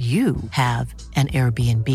you 0.00 0.36
have 0.52 0.94
an 1.16 1.28
Airbnb. 1.28 1.86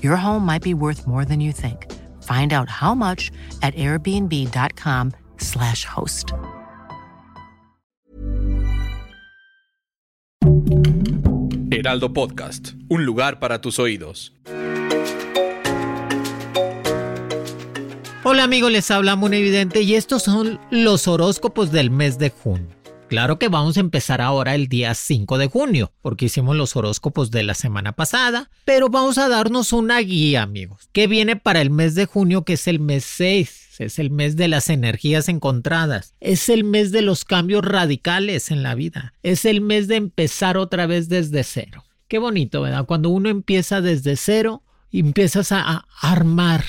Your 0.00 0.14
home 0.16 0.46
might 0.46 0.62
be 0.62 0.74
worth 0.74 1.08
more 1.08 1.24
than 1.24 1.40
you 1.40 1.50
think. 1.50 1.90
Find 2.22 2.52
out 2.52 2.68
how 2.68 2.94
much 2.94 3.32
at 3.62 3.74
airbnb.com/slash 3.74 5.84
host. 5.84 6.32
Heraldo 11.72 12.12
Podcast, 12.12 12.74
un 12.88 13.04
lugar 13.04 13.40
para 13.40 13.60
tus 13.60 13.80
oídos. 13.80 14.32
Hola 18.24 18.44
amigos, 18.44 18.70
les 18.70 18.88
habla 18.92 19.16
Muy 19.16 19.36
Evidente 19.36 19.82
y 19.82 19.96
estos 19.96 20.22
son 20.22 20.60
los 20.70 21.08
horóscopos 21.08 21.72
del 21.72 21.90
mes 21.90 22.18
de 22.18 22.30
junio. 22.30 22.81
Claro 23.12 23.38
que 23.38 23.50
vamos 23.50 23.76
a 23.76 23.80
empezar 23.80 24.22
ahora 24.22 24.54
el 24.54 24.68
día 24.68 24.94
5 24.94 25.36
de 25.36 25.46
junio, 25.46 25.92
porque 26.00 26.24
hicimos 26.24 26.56
los 26.56 26.76
horóscopos 26.76 27.30
de 27.30 27.42
la 27.42 27.52
semana 27.52 27.92
pasada, 27.92 28.48
pero 28.64 28.88
vamos 28.88 29.18
a 29.18 29.28
darnos 29.28 29.74
una 29.74 29.98
guía, 29.98 30.40
amigos, 30.40 30.88
que 30.92 31.08
viene 31.08 31.36
para 31.36 31.60
el 31.60 31.68
mes 31.68 31.94
de 31.94 32.06
junio, 32.06 32.46
que 32.46 32.54
es 32.54 32.66
el 32.66 32.80
mes 32.80 33.04
6. 33.04 33.80
Es 33.80 33.98
el 33.98 34.10
mes 34.10 34.36
de 34.36 34.48
las 34.48 34.70
energías 34.70 35.28
encontradas. 35.28 36.14
Es 36.20 36.48
el 36.48 36.64
mes 36.64 36.90
de 36.90 37.02
los 37.02 37.26
cambios 37.26 37.62
radicales 37.62 38.50
en 38.50 38.62
la 38.62 38.74
vida. 38.74 39.12
Es 39.22 39.44
el 39.44 39.60
mes 39.60 39.88
de 39.88 39.96
empezar 39.96 40.56
otra 40.56 40.86
vez 40.86 41.10
desde 41.10 41.44
cero. 41.44 41.84
Qué 42.08 42.16
bonito, 42.18 42.62
¿verdad? 42.62 42.86
Cuando 42.86 43.10
uno 43.10 43.28
empieza 43.28 43.82
desde 43.82 44.16
cero, 44.16 44.62
empiezas 44.90 45.52
a 45.52 45.84
armar, 46.00 46.64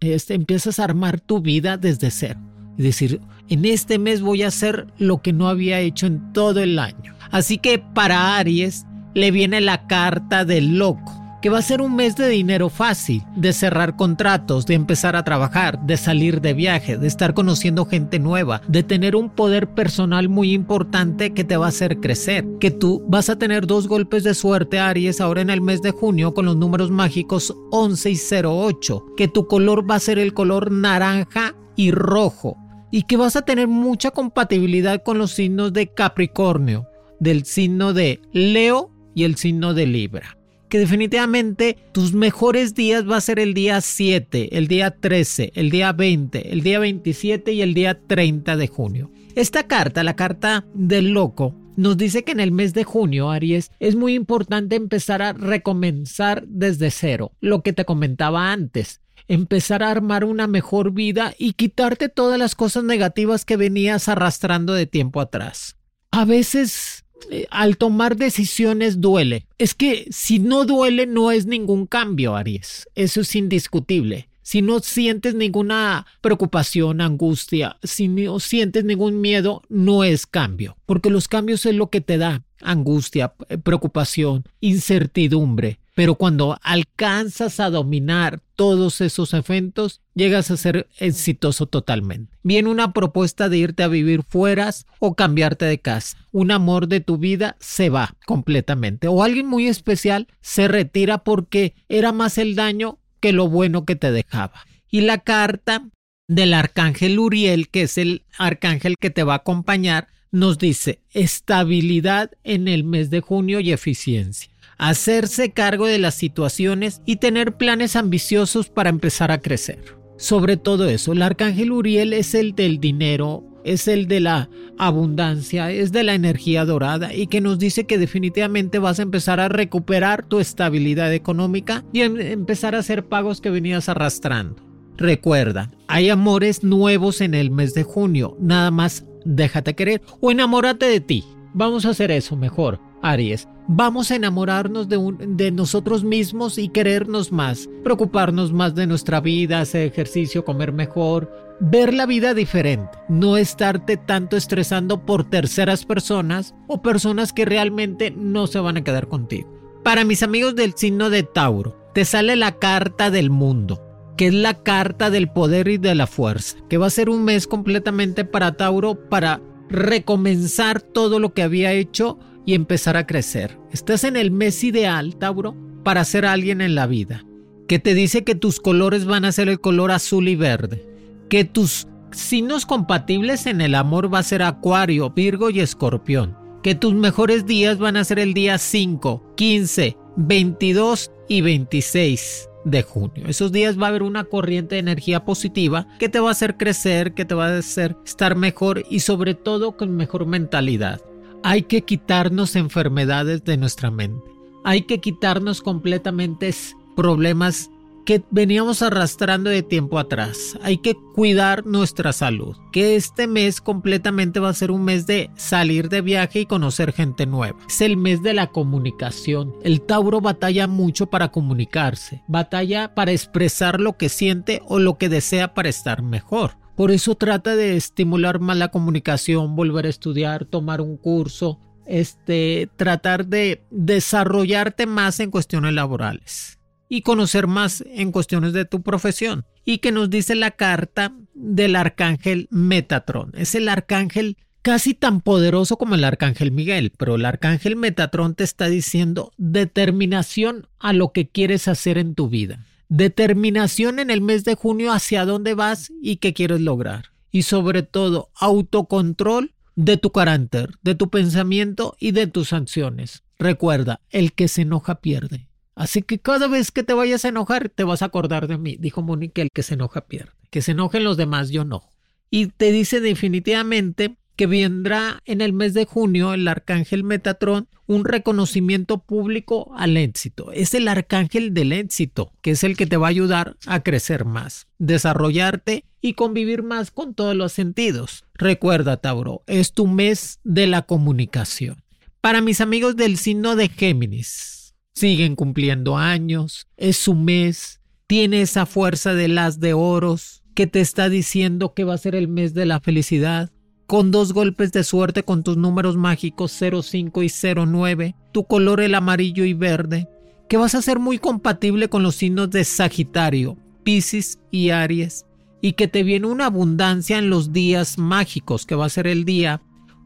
este, 0.00 0.32
empiezas 0.32 0.78
a 0.78 0.84
armar 0.84 1.20
tu 1.20 1.42
vida 1.42 1.76
desde 1.76 2.10
cero 2.10 2.40
decir, 2.82 3.20
en 3.48 3.64
este 3.64 3.98
mes 3.98 4.20
voy 4.20 4.42
a 4.42 4.48
hacer 4.48 4.86
lo 4.98 5.22
que 5.22 5.32
no 5.32 5.48
había 5.48 5.80
hecho 5.80 6.06
en 6.06 6.32
todo 6.32 6.60
el 6.60 6.78
año. 6.78 7.14
Así 7.30 7.58
que 7.58 7.78
para 7.78 8.36
Aries 8.36 8.86
le 9.14 9.30
viene 9.30 9.60
la 9.60 9.86
carta 9.86 10.44
del 10.44 10.78
loco 10.78 11.20
que 11.40 11.50
va 11.50 11.58
a 11.58 11.62
ser 11.62 11.80
un 11.80 11.96
mes 11.96 12.16
de 12.16 12.28
dinero 12.28 12.68
fácil, 12.68 13.22
de 13.34 13.52
cerrar 13.52 13.96
contratos, 13.96 14.66
de 14.66 14.74
empezar 14.74 15.16
a 15.16 15.24
trabajar, 15.24 15.80
de 15.86 15.96
salir 15.96 16.40
de 16.40 16.52
viaje, 16.52 16.98
de 16.98 17.06
estar 17.06 17.32
conociendo 17.32 17.86
gente 17.86 18.18
nueva, 18.18 18.60
de 18.68 18.82
tener 18.82 19.16
un 19.16 19.30
poder 19.30 19.68
personal 19.68 20.28
muy 20.28 20.52
importante 20.52 21.32
que 21.32 21.44
te 21.44 21.56
va 21.56 21.66
a 21.66 21.70
hacer 21.70 21.98
crecer, 22.00 22.46
que 22.60 22.70
tú 22.70 23.02
vas 23.08 23.30
a 23.30 23.38
tener 23.38 23.66
dos 23.66 23.88
golpes 23.88 24.22
de 24.22 24.34
suerte 24.34 24.78
Aries 24.78 25.20
ahora 25.20 25.40
en 25.40 25.50
el 25.50 25.62
mes 25.62 25.80
de 25.80 25.92
junio 25.92 26.34
con 26.34 26.44
los 26.44 26.56
números 26.56 26.90
mágicos 26.90 27.54
11 27.70 28.10
y 28.10 28.18
08, 28.44 29.06
que 29.16 29.28
tu 29.28 29.46
color 29.46 29.90
va 29.90 29.94
a 29.94 30.00
ser 30.00 30.18
el 30.18 30.34
color 30.34 30.70
naranja 30.70 31.54
y 31.74 31.90
rojo 31.90 32.58
y 32.90 33.02
que 33.02 33.16
vas 33.16 33.36
a 33.36 33.42
tener 33.42 33.68
mucha 33.68 34.10
compatibilidad 34.10 35.02
con 35.02 35.18
los 35.18 35.32
signos 35.32 35.72
de 35.72 35.88
Capricornio, 35.88 36.88
del 37.18 37.44
signo 37.44 37.92
de 37.92 38.20
Leo 38.32 38.90
y 39.14 39.24
el 39.24 39.36
signo 39.36 39.74
de 39.74 39.86
Libra. 39.86 40.36
Que 40.68 40.78
definitivamente 40.78 41.76
tus 41.92 42.12
mejores 42.12 42.74
días 42.74 43.08
va 43.08 43.16
a 43.16 43.20
ser 43.20 43.40
el 43.40 43.54
día 43.54 43.80
7, 43.80 44.56
el 44.56 44.68
día 44.68 44.92
13, 44.92 45.52
el 45.54 45.70
día 45.70 45.92
20, 45.92 46.52
el 46.52 46.62
día 46.62 46.78
27 46.78 47.52
y 47.52 47.62
el 47.62 47.74
día 47.74 48.00
30 48.06 48.56
de 48.56 48.68
junio. 48.68 49.10
Esta 49.34 49.64
carta, 49.64 50.04
la 50.04 50.14
carta 50.14 50.64
del 50.74 51.10
loco, 51.10 51.56
nos 51.76 51.96
dice 51.96 52.24
que 52.24 52.32
en 52.32 52.40
el 52.40 52.52
mes 52.52 52.72
de 52.74 52.84
junio, 52.84 53.30
Aries, 53.30 53.72
es 53.80 53.96
muy 53.96 54.14
importante 54.14 54.76
empezar 54.76 55.22
a 55.22 55.32
recomenzar 55.32 56.44
desde 56.46 56.90
cero, 56.90 57.32
lo 57.40 57.62
que 57.62 57.72
te 57.72 57.84
comentaba 57.84 58.52
antes 58.52 58.99
empezar 59.30 59.84
a 59.84 59.90
armar 59.90 60.24
una 60.24 60.48
mejor 60.48 60.90
vida 60.92 61.34
y 61.38 61.52
quitarte 61.52 62.08
todas 62.08 62.36
las 62.36 62.56
cosas 62.56 62.82
negativas 62.82 63.44
que 63.44 63.56
venías 63.56 64.08
arrastrando 64.08 64.74
de 64.74 64.86
tiempo 64.86 65.20
atrás. 65.20 65.76
A 66.10 66.24
veces 66.24 67.04
eh, 67.30 67.46
al 67.50 67.76
tomar 67.76 68.16
decisiones 68.16 69.00
duele. 69.00 69.46
Es 69.56 69.74
que 69.74 70.08
si 70.10 70.40
no 70.40 70.64
duele 70.64 71.06
no 71.06 71.30
es 71.30 71.46
ningún 71.46 71.86
cambio, 71.86 72.34
Aries. 72.34 72.88
Eso 72.96 73.20
es 73.20 73.36
indiscutible. 73.36 74.28
Si 74.42 74.62
no 74.62 74.80
sientes 74.80 75.36
ninguna 75.36 76.06
preocupación, 76.22 77.00
angustia, 77.00 77.76
si 77.84 78.08
no 78.08 78.40
sientes 78.40 78.84
ningún 78.84 79.20
miedo, 79.20 79.62
no 79.68 80.02
es 80.02 80.26
cambio, 80.26 80.76
porque 80.86 81.08
los 81.08 81.28
cambios 81.28 81.66
es 81.66 81.76
lo 81.76 81.88
que 81.88 82.00
te 82.00 82.18
da 82.18 82.42
angustia, 82.60 83.34
eh, 83.48 83.58
preocupación, 83.58 84.42
incertidumbre. 84.60 85.78
Pero 86.00 86.14
cuando 86.14 86.58
alcanzas 86.62 87.60
a 87.60 87.68
dominar 87.68 88.40
todos 88.56 89.02
esos 89.02 89.34
eventos, 89.34 90.00
llegas 90.14 90.50
a 90.50 90.56
ser 90.56 90.88
exitoso 90.96 91.66
totalmente. 91.66 92.38
Viene 92.42 92.70
una 92.70 92.94
propuesta 92.94 93.50
de 93.50 93.58
irte 93.58 93.82
a 93.82 93.88
vivir 93.88 94.22
fueras 94.26 94.86
o 94.98 95.14
cambiarte 95.14 95.66
de 95.66 95.78
casa. 95.78 96.16
Un 96.32 96.52
amor 96.52 96.88
de 96.88 97.00
tu 97.00 97.18
vida 97.18 97.58
se 97.60 97.90
va 97.90 98.14
completamente. 98.24 99.08
O 99.08 99.22
alguien 99.22 99.46
muy 99.46 99.66
especial 99.66 100.26
se 100.40 100.68
retira 100.68 101.18
porque 101.22 101.74
era 101.90 102.12
más 102.12 102.38
el 102.38 102.54
daño 102.54 102.98
que 103.20 103.34
lo 103.34 103.48
bueno 103.48 103.84
que 103.84 103.94
te 103.94 104.10
dejaba. 104.10 104.64
Y 104.90 105.02
la 105.02 105.18
carta 105.18 105.86
del 106.28 106.54
arcángel 106.54 107.18
Uriel, 107.18 107.68
que 107.68 107.82
es 107.82 107.98
el 107.98 108.22
arcángel 108.38 108.94
que 108.98 109.10
te 109.10 109.22
va 109.22 109.34
a 109.34 109.36
acompañar, 109.44 110.08
nos 110.30 110.56
dice 110.56 111.02
estabilidad 111.12 112.30
en 112.42 112.68
el 112.68 112.84
mes 112.84 113.10
de 113.10 113.20
junio 113.20 113.60
y 113.60 113.70
eficiencia 113.70 114.49
hacerse 114.80 115.52
cargo 115.52 115.86
de 115.86 115.98
las 115.98 116.14
situaciones 116.14 117.02
y 117.04 117.16
tener 117.16 117.56
planes 117.58 117.96
ambiciosos 117.96 118.70
para 118.70 118.88
empezar 118.88 119.30
a 119.30 119.40
crecer. 119.40 119.96
Sobre 120.16 120.56
todo 120.56 120.88
eso, 120.88 121.12
el 121.12 121.20
arcángel 121.20 121.70
Uriel 121.70 122.14
es 122.14 122.34
el 122.34 122.54
del 122.54 122.80
dinero, 122.80 123.44
es 123.62 123.88
el 123.88 124.08
de 124.08 124.20
la 124.20 124.48
abundancia, 124.78 125.70
es 125.70 125.92
de 125.92 126.02
la 126.02 126.14
energía 126.14 126.64
dorada 126.64 127.14
y 127.14 127.26
que 127.26 127.42
nos 127.42 127.58
dice 127.58 127.84
que 127.84 127.98
definitivamente 127.98 128.78
vas 128.78 128.98
a 128.98 129.02
empezar 129.02 129.38
a 129.38 129.50
recuperar 129.50 130.24
tu 130.24 130.40
estabilidad 130.40 131.12
económica 131.12 131.84
y 131.92 132.00
em, 132.00 132.18
empezar 132.18 132.74
a 132.74 132.78
hacer 132.78 133.04
pagos 133.04 133.42
que 133.42 133.50
venías 133.50 133.90
arrastrando. 133.90 134.62
Recuerda, 134.96 135.70
hay 135.88 136.08
amores 136.08 136.64
nuevos 136.64 137.20
en 137.20 137.34
el 137.34 137.50
mes 137.50 137.74
de 137.74 137.82
junio, 137.82 138.34
nada 138.40 138.70
más 138.70 139.04
déjate 139.26 139.74
querer 139.74 140.00
o 140.20 140.30
enamórate 140.30 140.86
de 140.86 141.00
ti. 141.00 141.24
Vamos 141.52 141.84
a 141.84 141.90
hacer 141.90 142.10
eso 142.10 142.34
mejor. 142.34 142.89
Aries, 143.02 143.48
vamos 143.68 144.10
a 144.10 144.16
enamorarnos 144.16 144.88
de, 144.88 145.50
nosotros 145.50 146.04
mismos 146.04 146.58
y 146.58 146.68
querernos 146.68 147.32
más, 147.32 147.68
preocuparnos 147.82 148.52
más 148.52 148.74
de 148.74 148.86
nuestra 148.86 149.20
vida, 149.20 149.60
hacer 149.60 149.86
ejercicio, 149.86 150.44
comer 150.44 150.72
mejor, 150.72 151.30
ver 151.60 151.94
la 151.94 152.06
vida 152.06 152.34
diferente, 152.34 152.90
no 153.08 153.36
estarte 153.36 153.96
tanto 153.96 154.36
estresando 154.36 155.04
por 155.04 155.28
terceras 155.28 155.84
personas 155.84 156.54
o 156.66 156.82
personas 156.82 157.32
que 157.32 157.44
realmente 157.44 158.10
no 158.10 158.46
se 158.46 158.60
van 158.60 158.78
a 158.78 158.84
quedar 158.84 159.08
contigo. 159.08 159.48
Para 159.84 160.04
mis 160.04 160.22
amigos 160.22 160.54
del 160.56 160.74
signo 160.74 161.10
de 161.10 161.22
Tauro, 161.22 161.76
te 161.94 162.04
sale 162.04 162.36
la 162.36 162.58
carta 162.58 163.10
del 163.10 163.30
mundo, 163.30 163.82
que 164.16 164.26
es 164.26 164.34
la 164.34 164.62
carta 164.62 165.10
del 165.10 165.30
poder 165.30 165.68
y 165.68 165.78
de 165.78 165.94
la 165.94 166.06
fuerza, 166.06 166.56
que 166.68 166.76
va 166.76 166.86
a 166.86 166.90
ser 166.90 167.08
un 167.08 167.24
mes 167.24 167.46
completamente 167.46 168.24
para 168.24 168.56
Tauro 168.56 169.08
para 169.08 169.40
recomenzar 169.70 170.82
todo 170.82 171.18
lo 171.18 171.32
que 171.32 171.42
había 171.42 171.72
hecho 171.72 172.18
y 172.50 172.54
empezar 172.54 172.96
a 172.96 173.06
crecer. 173.06 173.56
Estás 173.70 174.02
en 174.02 174.16
el 174.16 174.32
mes 174.32 174.64
ideal, 174.64 175.14
Tauro, 175.14 175.54
para 175.84 176.04
ser 176.04 176.26
alguien 176.26 176.60
en 176.60 176.74
la 176.74 176.88
vida. 176.88 177.24
Que 177.68 177.78
te 177.78 177.94
dice 177.94 178.24
que 178.24 178.34
tus 178.34 178.58
colores 178.58 179.04
van 179.04 179.24
a 179.24 179.30
ser 179.30 179.48
el 179.48 179.60
color 179.60 179.92
azul 179.92 180.26
y 180.26 180.34
verde. 180.34 180.84
Que 181.28 181.44
tus 181.44 181.86
signos 182.10 182.66
compatibles 182.66 183.46
en 183.46 183.60
el 183.60 183.76
amor 183.76 184.12
va 184.12 184.18
a 184.18 184.24
ser 184.24 184.42
Acuario, 184.42 185.10
Virgo 185.10 185.50
y 185.50 185.60
Escorpión. 185.60 186.36
Que 186.64 186.74
tus 186.74 186.92
mejores 186.92 187.46
días 187.46 187.78
van 187.78 187.96
a 187.96 188.02
ser 188.02 188.18
el 188.18 188.34
día 188.34 188.58
5, 188.58 189.34
15, 189.36 189.96
22 190.16 191.12
y 191.28 191.42
26 191.42 192.48
de 192.64 192.82
junio. 192.82 193.26
Esos 193.28 193.52
días 193.52 193.78
va 193.80 193.86
a 193.86 193.90
haber 193.90 194.02
una 194.02 194.24
corriente 194.24 194.74
de 194.74 194.80
energía 194.80 195.24
positiva 195.24 195.86
que 196.00 196.08
te 196.08 196.18
va 196.18 196.30
a 196.30 196.32
hacer 196.32 196.56
crecer, 196.56 197.14
que 197.14 197.24
te 197.24 197.36
va 197.36 197.46
a 197.46 197.58
hacer 197.58 197.96
estar 198.04 198.34
mejor 198.34 198.82
y 198.90 199.00
sobre 199.00 199.34
todo 199.36 199.76
con 199.76 199.94
mejor 199.94 200.26
mentalidad. 200.26 201.00
Hay 201.42 201.62
que 201.62 201.82
quitarnos 201.82 202.54
enfermedades 202.54 203.44
de 203.44 203.56
nuestra 203.56 203.90
mente. 203.90 204.30
Hay 204.62 204.82
que 204.82 205.00
quitarnos 205.00 205.62
completamente 205.62 206.54
problemas 206.94 207.70
que 208.04 208.22
veníamos 208.30 208.82
arrastrando 208.82 209.48
de 209.48 209.62
tiempo 209.62 209.98
atrás. 209.98 210.58
Hay 210.62 210.78
que 210.78 210.94
cuidar 211.14 211.64
nuestra 211.64 212.12
salud. 212.12 212.56
Que 212.72 212.96
este 212.96 213.26
mes 213.26 213.60
completamente 213.60 214.40
va 214.40 214.50
a 214.50 214.54
ser 214.54 214.70
un 214.70 214.84
mes 214.84 215.06
de 215.06 215.30
salir 215.36 215.88
de 215.88 216.02
viaje 216.02 216.40
y 216.40 216.46
conocer 216.46 216.92
gente 216.92 217.24
nueva. 217.24 217.58
Es 217.68 217.80
el 217.80 217.96
mes 217.96 218.22
de 218.22 218.34
la 218.34 218.48
comunicación. 218.48 219.54
El 219.62 219.80
Tauro 219.80 220.20
batalla 220.20 220.66
mucho 220.66 221.06
para 221.06 221.30
comunicarse. 221.30 222.22
Batalla 222.26 222.94
para 222.94 223.12
expresar 223.12 223.80
lo 223.80 223.96
que 223.96 224.08
siente 224.08 224.60
o 224.66 224.78
lo 224.78 224.98
que 224.98 225.08
desea 225.08 225.54
para 225.54 225.68
estar 225.68 226.02
mejor. 226.02 226.56
Por 226.80 226.92
eso 226.92 227.14
trata 227.14 227.56
de 227.56 227.76
estimular 227.76 228.40
más 228.40 228.56
la 228.56 228.68
comunicación, 228.68 229.54
volver 229.54 229.84
a 229.84 229.90
estudiar, 229.90 230.46
tomar 230.46 230.80
un 230.80 230.96
curso, 230.96 231.60
este, 231.84 232.70
tratar 232.76 233.26
de 233.26 233.62
desarrollarte 233.70 234.86
más 234.86 235.20
en 235.20 235.30
cuestiones 235.30 235.74
laborales 235.74 236.58
y 236.88 237.02
conocer 237.02 237.46
más 237.46 237.84
en 237.86 238.12
cuestiones 238.12 238.54
de 238.54 238.64
tu 238.64 238.80
profesión. 238.80 239.44
Y 239.62 239.80
que 239.80 239.92
nos 239.92 240.08
dice 240.08 240.34
la 240.34 240.52
carta 240.52 241.12
del 241.34 241.76
arcángel 241.76 242.48
Metatron. 242.50 243.32
Es 243.34 243.54
el 243.54 243.68
arcángel 243.68 244.38
casi 244.62 244.94
tan 244.94 245.20
poderoso 245.20 245.76
como 245.76 245.96
el 245.96 246.04
arcángel 246.04 246.50
Miguel, 246.50 246.94
pero 246.96 247.16
el 247.16 247.26
arcángel 247.26 247.76
Metatron 247.76 248.34
te 248.34 248.44
está 248.44 248.70
diciendo 248.70 249.32
determinación 249.36 250.66
a 250.78 250.94
lo 250.94 251.12
que 251.12 251.28
quieres 251.28 251.68
hacer 251.68 251.98
en 251.98 252.14
tu 252.14 252.30
vida. 252.30 252.64
Determinación 252.90 254.00
en 254.00 254.10
el 254.10 254.20
mes 254.20 254.42
de 254.42 254.56
junio 254.56 254.92
hacia 254.92 255.24
dónde 255.24 255.54
vas 255.54 255.92
y 256.02 256.16
qué 256.16 256.34
quieres 256.34 256.60
lograr. 256.60 257.12
Y 257.30 257.42
sobre 257.42 257.84
todo, 257.84 258.30
autocontrol 258.34 259.54
de 259.76 259.96
tu 259.96 260.10
carácter, 260.10 260.72
de 260.82 260.96
tu 260.96 261.08
pensamiento 261.08 261.94
y 262.00 262.10
de 262.10 262.26
tus 262.26 262.52
acciones. 262.52 263.22
Recuerda, 263.38 264.00
el 264.10 264.32
que 264.32 264.48
se 264.48 264.62
enoja 264.62 264.96
pierde. 264.96 265.46
Así 265.76 266.02
que 266.02 266.18
cada 266.18 266.48
vez 266.48 266.72
que 266.72 266.82
te 266.82 266.92
vayas 266.92 267.24
a 267.24 267.28
enojar, 267.28 267.68
te 267.68 267.84
vas 267.84 268.02
a 268.02 268.06
acordar 268.06 268.48
de 268.48 268.58
mí. 268.58 268.76
Dijo 268.76 269.02
Mónica, 269.02 269.40
el 269.40 269.50
que 269.54 269.62
se 269.62 269.74
enoja 269.74 270.00
pierde. 270.00 270.32
Que 270.50 270.60
se 270.60 270.72
enojen 270.72 271.04
los 271.04 271.16
demás, 271.16 271.50
yo 271.50 271.64
no. 271.64 271.88
Y 272.28 272.48
te 272.48 272.72
dice 272.72 272.98
definitivamente 272.98 274.16
que 274.36 274.46
vendrá 274.46 275.20
en 275.24 275.40
el 275.40 275.52
mes 275.52 275.74
de 275.74 275.84
junio 275.84 276.32
el 276.32 276.48
arcángel 276.48 277.04
Metatron 277.04 277.68
un 277.86 278.04
reconocimiento 278.04 278.98
público 278.98 279.72
al 279.76 279.96
éxito. 279.96 280.52
Es 280.52 280.74
el 280.74 280.86
arcángel 280.88 281.52
del 281.54 281.72
éxito, 281.72 282.32
que 282.40 282.52
es 282.52 282.64
el 282.64 282.76
que 282.76 282.86
te 282.86 282.96
va 282.96 283.08
a 283.08 283.10
ayudar 283.10 283.56
a 283.66 283.82
crecer 283.82 284.24
más, 284.24 284.68
desarrollarte 284.78 285.84
y 286.00 286.14
convivir 286.14 286.62
más 286.62 286.90
con 286.90 287.14
todos 287.14 287.34
los 287.34 287.52
sentidos. 287.52 288.24
Recuerda, 288.34 288.96
Tauro, 288.96 289.42
es 289.46 289.72
tu 289.72 289.86
mes 289.86 290.38
de 290.44 290.66
la 290.66 290.82
comunicación. 290.82 291.82
Para 292.20 292.40
mis 292.40 292.60
amigos 292.60 292.96
del 292.96 293.16
signo 293.16 293.56
de 293.56 293.68
Géminis, 293.68 294.74
siguen 294.94 295.34
cumpliendo 295.36 295.96
años, 295.96 296.68
es 296.76 296.96
su 296.96 297.14
mes, 297.14 297.80
tiene 298.06 298.42
esa 298.42 298.66
fuerza 298.66 299.14
de 299.14 299.28
las 299.28 299.60
de 299.60 299.72
oros 299.72 300.42
que 300.54 300.66
te 300.66 300.80
está 300.80 301.08
diciendo 301.08 301.74
que 301.74 301.84
va 301.84 301.94
a 301.94 301.98
ser 301.98 302.14
el 302.14 302.28
mes 302.28 302.54
de 302.54 302.66
la 302.66 302.80
felicidad. 302.80 303.50
Con 303.90 304.12
dos 304.12 304.32
golpes 304.32 304.70
de 304.70 304.84
suerte 304.84 305.24
con 305.24 305.42
tus 305.42 305.56
números 305.56 305.96
mágicos 305.96 306.56
05 306.56 307.24
y 307.24 307.28
09, 307.28 308.14
tu 308.30 308.44
color 308.44 308.80
el 308.80 308.94
amarillo 308.94 309.44
y 309.44 309.52
verde, 309.52 310.08
que 310.48 310.56
vas 310.56 310.76
a 310.76 310.82
ser 310.82 311.00
muy 311.00 311.18
compatible 311.18 311.88
con 311.88 312.04
los 312.04 312.14
signos 312.14 312.50
de 312.50 312.62
Sagitario, 312.62 313.56
Piscis 313.82 314.38
y 314.52 314.70
Aries, 314.70 315.26
y 315.60 315.72
que 315.72 315.88
te 315.88 316.04
viene 316.04 316.28
una 316.28 316.46
abundancia 316.46 317.18
en 317.18 317.30
los 317.30 317.52
días 317.52 317.98
mágicos, 317.98 318.64
que 318.64 318.76
va 318.76 318.86
a 318.86 318.90
ser 318.90 319.08
el 319.08 319.24
día 319.24 319.60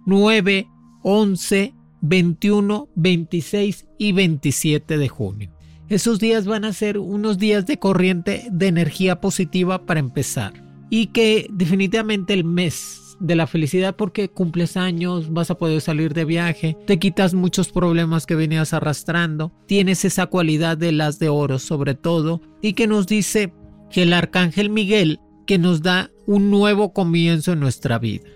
9, 0.07 0.67
11, 1.03 1.75
21, 2.01 2.89
26 2.95 3.87
y 3.99 4.13
27 4.13 4.97
de 4.97 5.09
junio. 5.11 5.51
Esos 5.91 6.19
días 6.21 6.47
van 6.47 6.65
a 6.65 6.73
ser 6.73 6.97
unos 6.97 7.37
días 7.37 7.67
de 7.67 7.79
corriente 7.79 8.47
de 8.51 8.67
energía 8.67 9.21
positiva 9.21 9.85
para 9.85 10.01
empezar. 10.01 10.55
Y 10.89 11.09
que 11.09 11.49
definitivamente 11.51 12.33
el 12.33 12.45
mes 12.45 13.04
de 13.27 13.37
la 13.37 13.47
felicidad 13.47 13.97
porque 13.97 14.29
cumples 14.29 14.77
años, 14.77 15.33
vas 15.33 15.51
a 15.51 15.57
poder 15.57 15.81
salir 15.81 16.13
de 16.15 16.25
viaje, 16.25 16.77
te 16.87 16.99
quitas 16.99 17.35
muchos 17.35 17.71
problemas 17.71 18.27
que 18.27 18.35
venías 18.35 18.73
arrastrando, 18.73 19.53
tienes 19.67 20.05
esa 20.05 20.27
cualidad 20.27 20.77
de 20.77 20.93
las 20.93 21.19
de 21.19 21.29
oro 21.29 21.59
sobre 21.59 21.95
todo 21.95 22.41
y 22.61 22.75
que 22.75 22.87
nos 22.87 23.07
dice 23.07 23.53
que 23.91 24.03
el 24.03 24.13
arcángel 24.13 24.71
Miguel 24.71 25.21
que 25.47 25.59
nos 25.59 25.83
da 25.83 26.11
un 26.27 26.51
nuevo 26.51 26.93
comienzo 26.93 27.53
en 27.53 27.61
nuestra 27.61 27.99
vida 27.99 28.29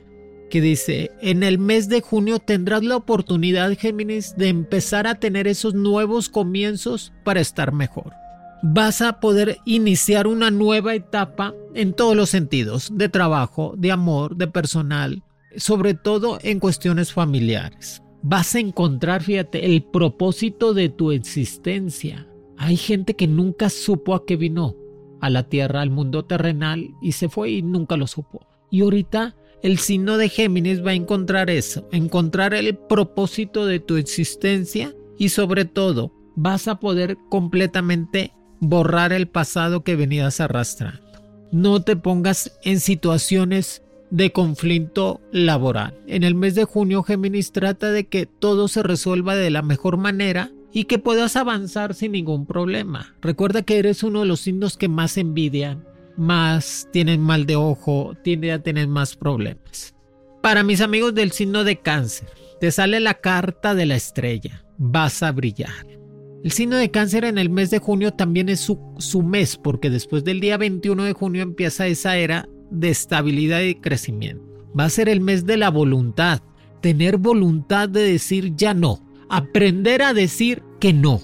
que 0.49 0.61
dice, 0.61 1.11
en 1.20 1.43
el 1.43 1.58
mes 1.58 1.88
de 1.88 2.00
junio 2.00 2.38
tendrás 2.38 2.82
la 2.82 2.96
oportunidad, 2.96 3.76
Géminis, 3.79 4.35
de 4.37 4.49
empezar 4.49 5.06
a 5.06 5.17
tener 5.17 5.46
esos 5.46 5.75
nuevos 5.75 6.29
comienzos 6.29 7.12
para 7.23 7.40
estar 7.40 7.73
mejor. 7.73 8.14
Vas 8.63 9.03
a 9.03 9.21
poder 9.21 9.59
iniciar 9.65 10.27
una 10.27 10.51
nueva 10.51 10.95
etapa 10.95 11.55
en 11.75 11.93
todos 11.93 12.17
los 12.17 12.31
sentidos, 12.31 12.91
de 12.93 13.09
trabajo, 13.09 13.75
de 13.77 13.93
amor, 13.93 14.37
de 14.37 14.49
personal, 14.49 15.23
sobre 15.57 15.95
todo 15.95 16.39
en 16.43 16.59
cuestiones 16.59 17.13
familiares. 17.13 18.03
Vas 18.23 18.57
a 18.57 18.59
encontrar, 18.59 19.23
fíjate, 19.23 19.65
el 19.65 19.85
propósito 19.85 20.75
de 20.75 20.89
tu 20.89 21.13
existencia. 21.13 22.27
Hay 22.57 22.77
gente 22.77 23.15
que 23.15 23.29
nunca 23.29 23.71
supo 23.71 24.15
a 24.15 24.27
qué 24.27 24.37
vino 24.37 24.75
a 25.21 25.31
la 25.31 25.45
tierra, 25.45 25.81
al 25.81 25.91
mundo 25.91 26.25
terrenal, 26.25 26.91
y 27.01 27.13
se 27.13 27.29
fue 27.29 27.51
y 27.51 27.63
nunca 27.63 27.97
lo 27.97 28.09
supo. 28.09 28.47
Y 28.71 28.81
ahorita 28.81 29.37
el 29.63 29.79
signo 29.79 30.19
de 30.19 30.29
Géminis 30.29 30.85
va 30.85 30.91
a 30.91 30.95
encontrar 30.95 31.49
eso, 31.49 31.89
encontrar 31.93 32.55
el 32.55 32.77
propósito 32.77 33.67
de 33.67 33.81
tu 33.81 33.97
existencia 33.97 34.95
y 35.17 35.31
sobre 35.31 35.65
todo 35.65 36.13
vas 36.37 36.69
a 36.69 36.79
poder 36.79 37.19
completamente 37.29 38.33
borrar 38.61 39.13
el 39.13 39.29
pasado 39.29 39.83
que 39.85 39.97
venías 39.97 40.41
arrastrando. 40.41 41.03
No 41.51 41.83
te 41.83 41.97
pongas 41.97 42.59
en 42.63 42.81
situaciones 42.81 43.83
de 44.11 44.33
conflicto 44.33 45.21
laboral. 45.33 45.95
En 46.07 46.25
el 46.25 46.35
mes 46.35 46.55
de 46.55 46.65
junio 46.65 47.03
Géminis 47.03 47.53
trata 47.53 47.91
de 47.91 48.07
que 48.07 48.27
todo 48.27 48.69
se 48.69 48.83
resuelva 48.83 49.37
de 49.37 49.51
la 49.51 49.63
mejor 49.63 49.97
manera 49.97 50.51
y 50.73 50.85
que 50.85 50.99
puedas 50.99 51.37
avanzar 51.37 51.95
sin 51.95 52.13
ningún 52.13 52.47
problema. 52.47 53.15
Recuerda 53.21 53.63
que 53.63 53.79
eres 53.79 54.03
uno 54.03 54.21
de 54.21 54.27
los 54.27 54.41
signos 54.41 54.77
que 54.77 54.89
más 54.89 55.17
envidian 55.17 55.89
más 56.19 56.89
tienen 56.93 57.21
mal 57.21 57.47
de 57.47 57.57
ojo, 57.57 58.15
tienden 58.23 58.51
a 58.51 58.63
tener 58.63 58.89
más 58.89 59.17
problemas. 59.17 59.95
Para 60.43 60.63
mis 60.63 60.81
amigos 60.81 61.15
del 61.15 61.31
signo 61.33 61.65
de 61.65 61.79
cáncer, 61.79 62.29
te 62.61 62.71
sale 62.73 63.01
la 63.01 63.15
carta 63.15 63.75
de 63.75 63.87
la 63.87 63.95
estrella, 63.95 64.65
vas 64.77 65.23
a 65.23 65.31
brillar. 65.33 65.98
El 66.44 66.52
signo 66.52 66.76
de 66.76 66.90
cáncer 66.93 67.25
en 67.25 67.37
el 67.37 67.50
mes 67.50 67.70
de 67.70 67.81
junio 67.81 68.12
también 68.12 68.49
es 68.49 68.61
su, 68.61 69.23
mes, 69.23 69.56
porque 69.56 69.90
después 69.90 70.23
del 70.23 70.38
día 70.38 70.56
21 70.56 71.02
de 71.02 71.12
junio 71.12 71.43
empieza 71.43 71.88
esa 71.88 72.17
era 72.17 72.49
de 72.70 72.90
estabilidad 72.90 73.61
y 73.62 73.75
crecimiento. 73.75 74.44
Va 74.79 74.85
a 74.85 74.90
ser 74.90 75.08
el 75.08 75.20
mes 75.20 75.46
de 75.46 75.56
la 75.56 75.70
voluntad, 75.70 76.40
tener 76.81 77.17
voluntad 77.17 77.88
de 77.88 78.02
decir 78.02 78.55
ya 78.55 78.73
no, 78.73 79.00
aprender 79.29 80.00
a 80.02 80.14
decir 80.14 80.62
que 80.79 80.93
no, 80.93 81.20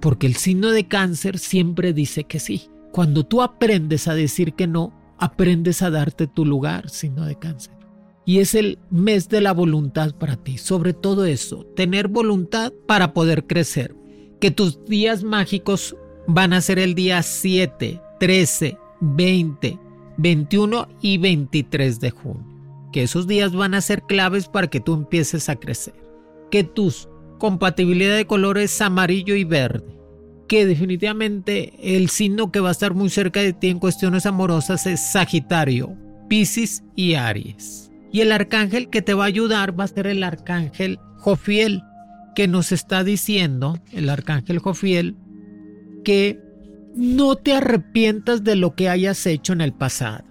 porque 0.00 0.26
el 0.26 0.36
signo 0.36 0.70
de 0.70 0.88
cáncer 0.88 1.38
siempre 1.38 1.92
dice 1.92 2.24
que 2.24 2.40
sí. 2.40 2.70
Cuando 2.90 3.24
tú 3.24 3.42
aprendes 3.42 4.08
a 4.08 4.14
decir 4.14 4.54
que 4.54 4.66
no, 4.66 4.94
aprendes 5.18 5.82
a 5.82 5.90
darte 5.90 6.26
tu 6.26 6.46
lugar, 6.46 6.88
signo 6.88 7.26
de 7.26 7.38
cáncer. 7.38 7.74
Y 8.24 8.38
es 8.38 8.54
el 8.54 8.78
mes 8.88 9.28
de 9.28 9.42
la 9.42 9.52
voluntad 9.52 10.14
para 10.14 10.36
ti. 10.36 10.56
Sobre 10.56 10.94
todo 10.94 11.26
eso, 11.26 11.66
tener 11.76 12.08
voluntad 12.08 12.72
para 12.86 13.12
poder 13.12 13.46
crecer. 13.46 13.94
Que 14.44 14.50
tus 14.50 14.84
días 14.84 15.22
mágicos 15.22 15.96
van 16.26 16.52
a 16.52 16.60
ser 16.60 16.78
el 16.78 16.94
día 16.94 17.22
7, 17.22 17.98
13, 18.20 18.76
20, 19.00 19.78
21 20.18 20.88
y 21.00 21.16
23 21.16 21.98
de 21.98 22.10
junio. 22.10 22.44
Que 22.92 23.04
esos 23.04 23.26
días 23.26 23.54
van 23.54 23.72
a 23.72 23.80
ser 23.80 24.02
claves 24.02 24.48
para 24.48 24.66
que 24.66 24.80
tú 24.80 24.92
empieces 24.92 25.48
a 25.48 25.56
crecer. 25.56 25.94
Que 26.50 26.62
tus 26.62 27.08
compatibilidad 27.38 28.16
de 28.16 28.26
colores 28.26 28.78
amarillo 28.82 29.34
y 29.34 29.44
verde 29.44 29.98
que 30.46 30.66
definitivamente 30.66 31.72
el 31.82 32.10
signo 32.10 32.52
que 32.52 32.60
va 32.60 32.68
a 32.68 32.72
estar 32.72 32.92
muy 32.92 33.08
cerca 33.08 33.40
de 33.40 33.54
ti 33.54 33.68
en 33.68 33.78
cuestiones 33.78 34.26
amorosas 34.26 34.86
es 34.86 35.00
Sagitario, 35.10 35.96
Piscis 36.28 36.84
y 36.94 37.14
Aries. 37.14 37.90
Y 38.12 38.20
el 38.20 38.30
arcángel 38.30 38.90
que 38.90 39.00
te 39.00 39.14
va 39.14 39.24
a 39.24 39.28
ayudar 39.28 39.80
va 39.80 39.84
a 39.84 39.88
ser 39.88 40.06
el 40.06 40.22
arcángel 40.22 40.98
Jofiel, 41.16 41.82
que 42.34 42.48
nos 42.48 42.72
está 42.72 43.04
diciendo, 43.04 43.78
el 43.92 44.08
arcángel 44.08 44.58
Jofiel, 44.58 45.16
que 46.04 46.40
no 46.94 47.36
te 47.36 47.54
arrepientas 47.54 48.44
de 48.44 48.56
lo 48.56 48.74
que 48.74 48.88
hayas 48.88 49.26
hecho 49.26 49.52
en 49.52 49.60
el 49.60 49.72
pasado. 49.72 50.24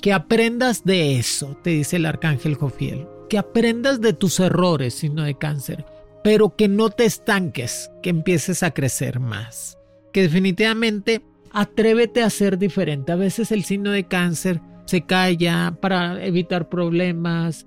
Que 0.00 0.12
aprendas 0.12 0.84
de 0.84 1.18
eso, 1.18 1.56
te 1.62 1.70
dice 1.70 1.96
el 1.96 2.06
arcángel 2.06 2.56
Jofiel. 2.56 3.06
Que 3.28 3.38
aprendas 3.38 4.00
de 4.00 4.12
tus 4.12 4.38
errores, 4.40 4.94
signo 4.94 5.22
de 5.22 5.36
cáncer 5.36 5.84
pero 6.24 6.56
que 6.56 6.68
no 6.68 6.88
te 6.88 7.04
estanques, 7.04 7.90
que 8.02 8.08
empieces 8.08 8.62
a 8.62 8.70
crecer 8.70 9.20
más. 9.20 9.78
Que 10.10 10.22
definitivamente 10.22 11.22
atrévete 11.52 12.22
a 12.22 12.30
ser 12.30 12.56
diferente. 12.56 13.12
A 13.12 13.16
veces 13.16 13.52
el 13.52 13.62
signo 13.62 13.90
de 13.90 14.04
cáncer 14.04 14.62
se 14.86 15.02
calla 15.02 15.76
para 15.82 16.24
evitar 16.24 16.70
problemas, 16.70 17.66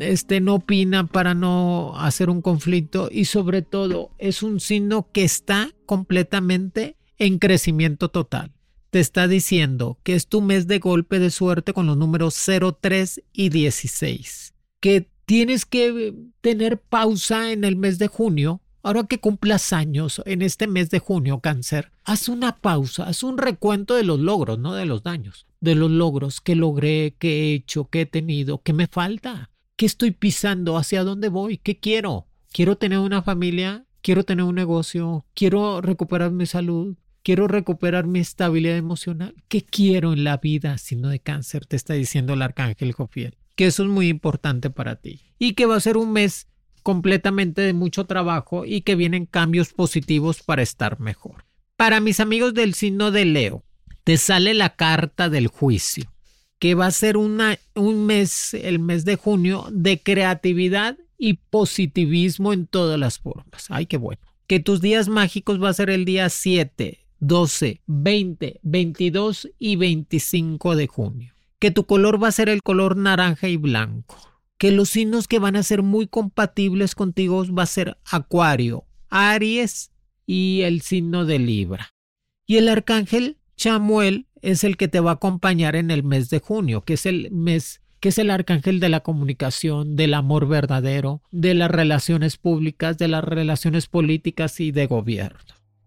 este 0.00 0.40
no 0.40 0.56
opina 0.56 1.06
para 1.06 1.34
no 1.34 1.94
hacer 1.96 2.30
un 2.30 2.42
conflicto 2.42 3.08
y 3.10 3.26
sobre 3.26 3.62
todo 3.62 4.10
es 4.18 4.42
un 4.42 4.60
signo 4.60 5.08
que 5.12 5.24
está 5.24 5.70
completamente 5.86 6.96
en 7.18 7.38
crecimiento 7.38 8.08
total. 8.08 8.52
te 8.90 9.00
está 9.00 9.26
diciendo 9.26 9.98
que 10.02 10.14
es 10.14 10.26
tu 10.26 10.42
mes 10.42 10.66
de 10.66 10.78
golpe 10.78 11.18
de 11.18 11.30
suerte 11.30 11.72
con 11.72 11.86
los 11.86 11.96
números 11.96 12.34
0, 12.36 12.76
3 12.78 13.22
y 13.32 13.48
16. 13.48 14.52
Que 14.80 15.08
tienes 15.24 15.64
que 15.64 16.14
tener 16.42 16.78
pausa 16.78 17.52
en 17.52 17.64
el 17.64 17.76
mes 17.76 17.98
de 17.98 18.08
junio. 18.08 18.60
Ahora 18.82 19.04
que 19.04 19.18
cumplas 19.18 19.72
años 19.72 20.20
en 20.26 20.42
este 20.42 20.66
mes 20.66 20.90
de 20.90 20.98
junio, 20.98 21.40
cáncer, 21.40 21.90
haz 22.04 22.28
una 22.28 22.56
pausa, 22.56 23.04
haz 23.04 23.22
un 23.22 23.38
recuento 23.38 23.94
de 23.94 24.02
los 24.02 24.20
logros, 24.20 24.58
no 24.58 24.74
de 24.74 24.84
los 24.84 25.02
daños, 25.04 25.46
de 25.60 25.76
los 25.76 25.90
logros 25.90 26.42
que 26.42 26.56
logré, 26.56 27.14
que 27.18 27.44
he 27.44 27.54
hecho, 27.54 27.88
que 27.88 28.02
he 28.02 28.06
tenido, 28.06 28.60
que 28.60 28.72
me 28.72 28.88
falta, 28.88 29.51
qué 29.76 29.86
estoy 29.86 30.10
pisando, 30.10 30.76
hacia 30.76 31.04
dónde 31.04 31.28
voy, 31.28 31.58
qué 31.58 31.78
quiero. 31.78 32.26
Quiero 32.52 32.76
tener 32.76 32.98
una 32.98 33.22
familia, 33.22 33.84
quiero 34.02 34.24
tener 34.24 34.44
un 34.44 34.54
negocio, 34.54 35.24
quiero 35.34 35.80
recuperar 35.80 36.30
mi 36.30 36.46
salud, 36.46 36.96
quiero 37.22 37.48
recuperar 37.48 38.06
mi 38.06 38.20
estabilidad 38.20 38.76
emocional. 38.76 39.34
¿Qué 39.48 39.62
quiero 39.62 40.12
en 40.12 40.24
la 40.24 40.36
vida 40.38 40.78
sino 40.78 41.08
de 41.08 41.20
cáncer? 41.20 41.66
Te 41.66 41.76
está 41.76 41.94
diciendo 41.94 42.34
el 42.34 42.42
arcángel 42.42 42.92
Jofiel. 42.92 43.36
Que 43.56 43.66
eso 43.66 43.82
es 43.82 43.88
muy 43.88 44.08
importante 44.08 44.70
para 44.70 44.96
ti. 44.96 45.20
Y 45.38 45.54
que 45.54 45.66
va 45.66 45.76
a 45.76 45.80
ser 45.80 45.96
un 45.96 46.12
mes 46.12 46.48
completamente 46.82 47.62
de 47.62 47.72
mucho 47.72 48.06
trabajo 48.06 48.64
y 48.64 48.80
que 48.82 48.96
vienen 48.96 49.26
cambios 49.26 49.72
positivos 49.72 50.42
para 50.42 50.62
estar 50.62 51.00
mejor. 51.00 51.44
Para 51.76 52.00
mis 52.00 52.20
amigos 52.20 52.54
del 52.54 52.74
signo 52.74 53.10
de 53.10 53.24
Leo, 53.24 53.64
te 54.04 54.16
sale 54.16 54.54
la 54.54 54.74
carta 54.74 55.28
del 55.28 55.46
juicio, 55.46 56.11
que 56.62 56.76
va 56.76 56.86
a 56.86 56.92
ser 56.92 57.16
un 57.16 58.06
mes, 58.06 58.54
el 58.54 58.78
mes 58.78 59.04
de 59.04 59.16
junio, 59.16 59.66
de 59.72 59.98
creatividad 59.98 60.96
y 61.18 61.34
positivismo 61.50 62.52
en 62.52 62.68
todas 62.68 63.00
las 63.00 63.18
formas. 63.18 63.66
Ay, 63.68 63.86
qué 63.86 63.96
bueno. 63.96 64.22
Que 64.46 64.60
tus 64.60 64.80
días 64.80 65.08
mágicos 65.08 65.60
va 65.60 65.70
a 65.70 65.74
ser 65.74 65.90
el 65.90 66.04
día 66.04 66.28
7, 66.28 67.04
12, 67.18 67.82
20, 67.84 68.60
22 68.62 69.48
y 69.58 69.74
25 69.74 70.76
de 70.76 70.86
junio. 70.86 71.34
Que 71.58 71.72
tu 71.72 71.84
color 71.84 72.22
va 72.22 72.28
a 72.28 72.32
ser 72.32 72.48
el 72.48 72.62
color 72.62 72.96
naranja 72.96 73.48
y 73.48 73.56
blanco. 73.56 74.16
Que 74.56 74.70
los 74.70 74.90
signos 74.90 75.26
que 75.26 75.40
van 75.40 75.56
a 75.56 75.64
ser 75.64 75.82
muy 75.82 76.06
compatibles 76.06 76.94
contigo 76.94 77.44
va 77.52 77.64
a 77.64 77.66
ser 77.66 77.98
Acuario, 78.08 78.84
Aries 79.10 79.90
y 80.26 80.60
el 80.60 80.80
signo 80.82 81.24
de 81.24 81.40
Libra. 81.40 81.92
Y 82.46 82.58
el 82.58 82.68
arcángel 82.68 83.38
Chamuel 83.56 84.28
es 84.42 84.64
el 84.64 84.76
que 84.76 84.88
te 84.88 85.00
va 85.00 85.12
a 85.12 85.14
acompañar 85.14 85.76
en 85.76 85.90
el 85.90 86.02
mes 86.02 86.28
de 86.30 86.40
junio, 86.40 86.82
que 86.82 86.94
es 86.94 87.06
el 87.06 87.30
mes 87.30 87.80
que 88.00 88.08
es 88.08 88.18
el 88.18 88.30
arcángel 88.30 88.80
de 88.80 88.88
la 88.88 88.98
comunicación, 88.98 89.94
del 89.94 90.14
amor 90.14 90.48
verdadero, 90.48 91.22
de 91.30 91.54
las 91.54 91.70
relaciones 91.70 92.36
públicas, 92.36 92.98
de 92.98 93.06
las 93.06 93.22
relaciones 93.22 93.86
políticas 93.86 94.58
y 94.58 94.72
de 94.72 94.86
gobierno 94.86 95.38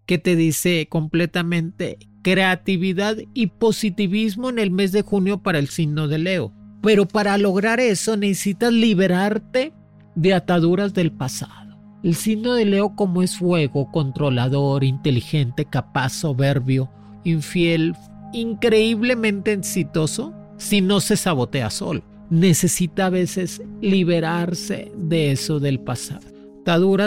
que 0.06 0.18
te 0.18 0.36
dice 0.36 0.88
completamente 0.90 1.98
creatividad 2.22 3.18
y 3.34 3.48
positivismo 3.48 4.50
en 4.50 4.60
el 4.60 4.72
mes 4.72 4.92
de 4.92 5.02
junio 5.02 5.42
para 5.42 5.60
el 5.60 5.68
signo 5.68 6.08
de 6.08 6.18
Leo. 6.18 6.54
Pero 6.82 7.08
para 7.08 7.38
lograr 7.38 7.80
eso 7.80 8.16
necesitas 8.18 8.72
liberarte 8.72 9.74
de 10.16 10.34
ataduras 10.34 10.94
del 10.94 11.12
pasado. 11.12 11.54
El 12.04 12.16
signo 12.16 12.54
de 12.54 12.66
Leo 12.66 12.96
como 12.96 13.24
es 13.24 13.38
fuego, 13.38 13.92
controlador, 13.92 14.84
inteligente, 14.84 15.66
capaz, 15.66 16.14
soberbio, 16.14 16.90
infiel, 17.24 17.96
increíblemente 18.36 19.54
exitoso, 19.54 20.34
si 20.58 20.82
no 20.82 21.00
se 21.00 21.18
sabotea 21.18 21.70
solo. 21.70 22.04
Necesita 22.30 23.08
a 23.08 23.10
veces 23.10 23.62
liberarse 23.82 24.92
de 24.96 25.32
eso 25.32 25.60
del 25.60 25.80
pasado 25.80 26.36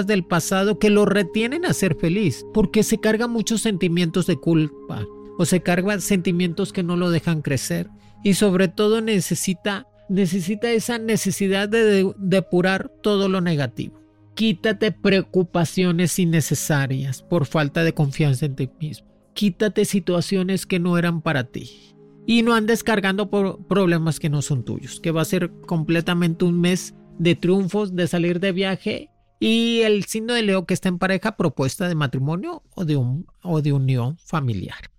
del 0.06 0.24
pasado 0.24 0.78
que 0.78 0.88
lo 0.88 1.04
retienen 1.04 1.66
a 1.66 1.72
ser 1.72 1.96
feliz, 1.96 2.46
porque 2.54 2.84
se 2.84 2.98
carga 2.98 3.26
muchos 3.26 3.60
sentimientos 3.60 4.26
de 4.26 4.36
culpa 4.36 5.04
o 5.36 5.44
se 5.44 5.60
carga 5.60 6.00
sentimientos 6.00 6.72
que 6.72 6.84
no 6.84 6.96
lo 6.96 7.10
dejan 7.10 7.42
crecer 7.42 7.88
y 8.22 8.34
sobre 8.34 8.68
todo 8.68 9.00
necesita 9.00 9.86
necesita 10.08 10.70
esa 10.70 10.98
necesidad 10.98 11.68
de 11.68 12.10
depurar 12.16 12.90
todo 13.02 13.28
lo 13.28 13.40
negativo. 13.42 14.00
Quítate 14.34 14.90
preocupaciones 14.90 16.18
innecesarias 16.18 17.22
por 17.22 17.44
falta 17.44 17.84
de 17.84 17.92
confianza 17.92 18.46
en 18.46 18.54
ti 18.54 18.70
mismo. 18.80 19.07
Quítate 19.34 19.84
situaciones 19.84 20.66
que 20.66 20.78
no 20.78 20.98
eran 20.98 21.22
para 21.22 21.44
ti. 21.44 21.94
Y 22.26 22.42
no 22.42 22.54
andes 22.54 22.84
cargando 22.84 23.30
por 23.30 23.66
problemas 23.66 24.20
que 24.20 24.28
no 24.28 24.42
son 24.42 24.64
tuyos, 24.64 25.00
que 25.00 25.12
va 25.12 25.22
a 25.22 25.26
ser 25.26 25.50
completamente 25.66 26.44
un 26.44 26.60
mes 26.60 26.94
de 27.18 27.34
triunfos, 27.34 27.96
de 27.96 28.06
salir 28.06 28.40
de 28.40 28.52
viaje 28.52 29.10
y 29.40 29.80
el 29.82 30.04
signo 30.04 30.34
de 30.34 30.42
Leo 30.42 30.66
que 30.66 30.74
está 30.74 30.88
en 30.88 30.98
pareja, 30.98 31.36
propuesta 31.36 31.88
de 31.88 31.94
matrimonio 31.94 32.62
o 32.74 32.84
de, 32.84 32.96
un, 32.96 33.26
o 33.42 33.62
de 33.62 33.72
unión 33.72 34.18
familiar. 34.18 34.90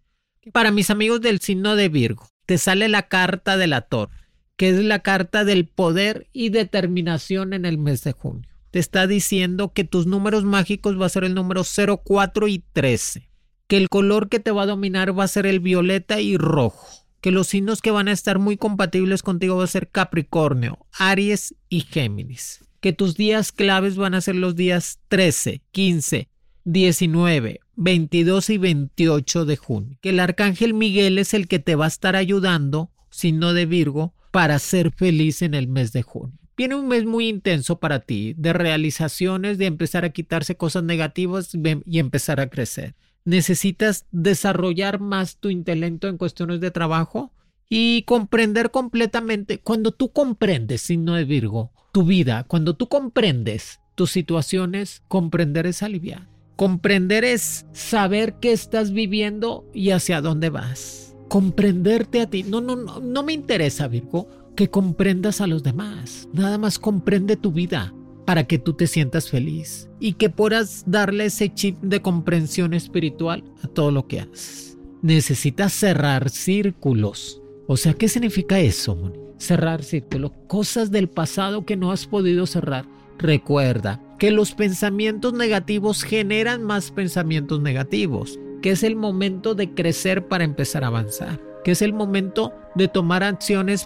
Para 0.54 0.72
mis 0.72 0.90
amigos 0.90 1.22
del 1.22 1.40
signo 1.40 1.76
de 1.76 1.90
Virgo, 1.90 2.28
te 2.46 2.58
sale 2.58 2.88
la 2.88 3.08
carta 3.08 3.58
de 3.58 3.68
la 3.68 3.82
torre, 3.82 4.16
que 4.56 4.70
es 4.70 4.84
la 4.84 5.00
carta 5.00 5.44
del 5.44 5.68
poder 5.68 6.28
y 6.34 6.50
determinación 6.50 7.54
en 7.54 7.66
el 7.66 7.78
mes 7.78 8.04
de 8.04 8.14
junio. 8.14 8.50
Te 8.72 8.80
está 8.80 9.08
diciendo 9.08 9.74
que 9.74 9.84
tus 9.84 10.08
números 10.08 10.46
mágicos 10.46 11.00
va 11.00 11.06
a 11.06 11.10
ser 11.10 11.24
el 11.24 11.34
número 11.34 11.64
0, 11.64 12.02
4 12.04 12.48
y 12.48 12.60
13, 12.72 13.29
que 13.70 13.78
el 13.78 13.88
color 13.88 14.28
que 14.28 14.42
te 14.42 14.52
va 14.52 14.64
a 14.64 14.66
dominar 14.66 15.18
va 15.18 15.24
a 15.24 15.30
ser 15.30 15.46
el 15.46 15.62
violeta 15.62 16.20
y 16.20 16.36
rojo, 16.36 16.86
que 17.22 17.32
los 17.32 17.48
signos 17.48 17.82
que 17.82 17.92
van 17.92 18.10
a 18.10 18.12
estar 18.12 18.38
muy 18.38 18.58
compatibles 18.58 19.24
contigo 19.24 19.56
va 19.56 19.64
a 19.64 19.68
ser 19.68 19.88
Capricornio, 19.90 20.86
Aries 20.92 21.56
y 21.70 21.82
Géminis 21.82 22.60
que 22.80 22.94
tus 22.94 23.16
días 23.16 23.52
claves 23.52 23.96
van 23.96 24.14
a 24.14 24.22
ser 24.22 24.36
los 24.36 24.56
días 24.56 25.00
13, 25.10 25.62
15, 25.72 26.30
19, 26.64 27.60
22 27.76 28.50
y 28.50 28.58
28 28.58 29.46
de 29.46 29.58
junio. 29.58 29.98
Que 30.02 30.10
el 30.10 30.20
arcángel 30.20 30.74
Miguel 30.74 31.18
es 31.18 31.34
el 31.34 31.48
que 31.48 31.60
te 31.60 31.76
va 31.76 31.86
a 31.86 31.90
estar 31.90 32.16
ayudando, 32.16 32.92
signo 33.10 33.54
de 33.54 33.66
Virgo, 33.66 34.14
para 34.32 34.60
ser 34.60 34.92
feliz 34.92 35.42
en 35.42 35.54
el 35.54 35.68
mes 35.68 35.92
de 35.92 36.04
junio. 36.04 36.38
Viene 36.56 36.76
un 36.76 36.90
mes 36.90 37.06
muy 37.06 37.30
intenso 37.30 37.80
para 37.80 38.02
ti, 38.02 38.34
de 38.38 38.52
realizaciones, 38.52 39.58
de 39.58 39.66
empezar 39.66 40.04
a 40.04 40.10
quitarse 40.10 40.58
cosas 40.58 40.84
negativas 40.84 41.52
y 41.86 42.00
empezar 42.00 42.42
a 42.42 42.50
crecer. 42.50 42.96
Necesitas 43.30 44.08
desarrollar 44.12 45.00
más 45.00 45.38
tu 45.38 45.52
intelecto 45.52 46.08
en 46.08 46.18
cuestiones 46.18 46.62
de 46.62 46.72
trabajo 46.72 47.32
y 47.70 48.02
comprender 48.08 48.72
completamente. 48.72 49.60
Cuando 49.60 49.92
tú 49.92 50.12
comprendes, 50.12 50.82
signo 50.82 51.14
de 51.14 51.26
Virgo, 51.26 51.72
tu 51.92 52.06
vida, 52.06 52.46
cuando 52.46 52.76
tú 52.76 52.90
comprendes 52.90 53.82
tus 53.94 54.10
situaciones, 54.10 55.04
comprender 55.08 55.68
es 55.68 55.84
aliviar. 55.84 56.28
Comprender 56.56 57.24
es 57.24 57.68
saber 57.72 58.34
qué 58.40 58.52
estás 58.52 58.94
viviendo 58.94 59.64
y 59.76 59.92
hacia 59.92 60.22
dónde 60.22 60.50
vas. 60.50 61.16
Comprenderte 61.28 62.22
a 62.22 62.30
ti. 62.32 62.42
No, 62.42 62.62
no, 62.62 62.78
no, 62.78 63.00
no 63.00 63.22
me 63.22 63.34
interesa, 63.34 63.88
Virgo, 63.88 64.28
que 64.56 64.72
comprendas 64.72 65.40
a 65.40 65.46
los 65.46 65.62
demás. 65.62 66.28
Nada 66.34 66.58
más 66.58 66.80
comprende 66.80 67.38
tu 67.38 67.52
vida 67.52 67.94
para 68.30 68.44
que 68.44 68.60
tú 68.60 68.74
te 68.74 68.86
sientas 68.86 69.32
feliz 69.32 69.90
y 70.00 70.14
que 70.14 70.30
puedas 70.30 70.84
darle 70.86 71.26
ese 71.26 71.52
chip 71.52 71.80
de 71.82 72.00
comprensión 72.00 72.76
espiritual 72.76 73.44
a 73.64 73.68
todo 73.68 73.90
lo 73.90 74.06
que 74.06 74.20
haces. 74.20 74.78
Necesitas 75.02 75.74
cerrar 75.74 76.30
círculos 76.30 77.42
o 77.72 77.78
sea, 77.78 77.94
¿qué 77.94 78.08
significa 78.08 78.60
eso, 78.60 78.96
Moni? 78.96 79.20
Cerrar 79.38 79.84
círculo, 79.84 80.34
cosas 80.48 80.90
del 80.90 81.08
pasado 81.08 81.66
que 81.66 81.76
no 81.76 81.92
has 81.92 82.08
podido 82.08 82.48
cerrar. 82.48 82.88
Recuerda 83.20 84.02
que 84.18 84.32
los 84.32 84.56
pensamientos 84.56 85.34
negativos 85.34 86.02
generan 86.02 86.64
más 86.64 86.90
pensamientos 86.90 87.62
negativos, 87.62 88.40
que 88.64 88.72
es 88.72 88.82
el 88.82 88.96
momento 88.96 89.54
de 89.54 89.76
crecer 89.76 90.28
para 90.28 90.46
empezar 90.46 90.84
a 90.84 90.88
avanzar, 90.88 91.40
que 91.64 91.70
es 91.70 91.84
el 91.84 91.94
momento 91.94 92.54
de 92.74 92.88
tomar 92.88 93.22
acciones. 93.22 93.86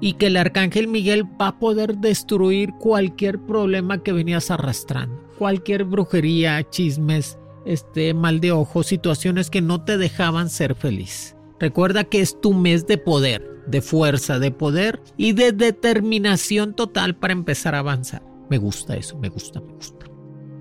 Y 0.00 0.14
que 0.14 0.26
el 0.26 0.36
arcángel 0.36 0.88
Miguel 0.88 1.24
va 1.40 1.48
a 1.48 1.58
poder 1.58 1.98
destruir 1.98 2.72
cualquier 2.78 3.38
problema 3.38 4.02
que 4.02 4.12
venías 4.12 4.50
arrastrando. 4.50 5.22
Cualquier 5.38 5.84
brujería, 5.84 6.68
chismes, 6.70 7.38
este 7.64 8.14
mal 8.14 8.40
de 8.40 8.52
ojo, 8.52 8.82
situaciones 8.82 9.50
que 9.50 9.60
no 9.60 9.84
te 9.84 9.98
dejaban 9.98 10.48
ser 10.48 10.74
feliz. 10.74 11.36
Recuerda 11.58 12.04
que 12.04 12.20
es 12.20 12.40
tu 12.40 12.54
mes 12.54 12.86
de 12.86 12.96
poder, 12.96 13.62
de 13.66 13.82
fuerza, 13.82 14.38
de 14.38 14.50
poder 14.50 15.02
y 15.16 15.32
de 15.32 15.52
determinación 15.52 16.74
total 16.74 17.16
para 17.16 17.32
empezar 17.32 17.74
a 17.74 17.80
avanzar. 17.80 18.22
Me 18.48 18.58
gusta 18.58 18.96
eso, 18.96 19.18
me 19.18 19.28
gusta, 19.28 19.60
me 19.60 19.74
gusta. 19.74 20.06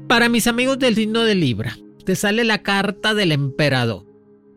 Para 0.07 0.27
mis 0.27 0.47
amigos 0.47 0.77
del 0.79 0.95
signo 0.95 1.23
de 1.23 1.35
Libra, 1.35 1.77
te 2.03 2.15
sale 2.15 2.43
la 2.43 2.63
carta 2.63 3.13
del 3.13 3.31
emperador. 3.31 4.05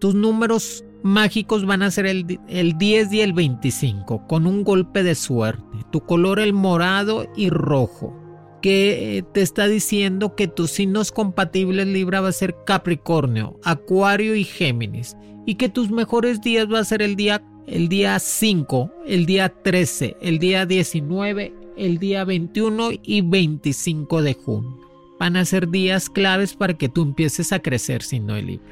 Tus 0.01 0.15
números 0.15 0.85
mágicos 1.02 1.66
van 1.66 1.82
a 1.82 1.90
ser 1.90 2.06
el, 2.06 2.40
el 2.49 2.78
10 2.78 3.12
y 3.12 3.21
el 3.21 3.32
25, 3.32 4.26
con 4.26 4.47
un 4.47 4.64
golpe 4.64 5.02
de 5.02 5.14
suerte. 5.14 5.62
Tu 5.90 6.00
color 6.00 6.40
el 6.40 6.52
morado 6.52 7.26
y 7.37 7.50
rojo 7.50 8.18
que 8.62 9.25
te 9.32 9.42
está 9.42 9.66
diciendo 9.66 10.37
que 10.37 10.47
tus 10.47 10.71
signos 10.71 11.12
compatibles 11.12 11.87
Libra 11.88 12.21
va 12.21 12.28
a 12.28 12.32
ser 12.32 12.56
Capricornio, 12.64 13.59
Acuario 13.64 14.37
y 14.37 14.44
Géminis 14.44 15.16
y 15.44 15.56
que 15.56 15.68
tus 15.68 15.90
mejores 15.90 16.40
días 16.40 16.73
va 16.73 16.78
a 16.78 16.85
ser 16.85 17.02
el 17.02 17.16
día 17.16 17.42
el 17.66 17.88
día 17.88 18.18
5, 18.18 18.90
el 19.06 19.26
día 19.26 19.49
13, 19.49 20.16
el 20.21 20.38
día 20.38 20.66
19, 20.66 21.54
el 21.76 21.99
día 21.99 22.25
21 22.25 22.90
y 23.02 23.21
25 23.21 24.23
de 24.23 24.35
junio. 24.35 24.78
Van 25.18 25.37
a 25.37 25.44
ser 25.44 25.68
días 25.68 26.11
claves 26.11 26.54
para 26.54 26.75
que 26.75 26.88
tú 26.88 27.02
empieces 27.02 27.52
a 27.52 27.61
crecer 27.61 28.02
signo 28.02 28.35
de 28.35 28.42
Libra. 28.42 28.66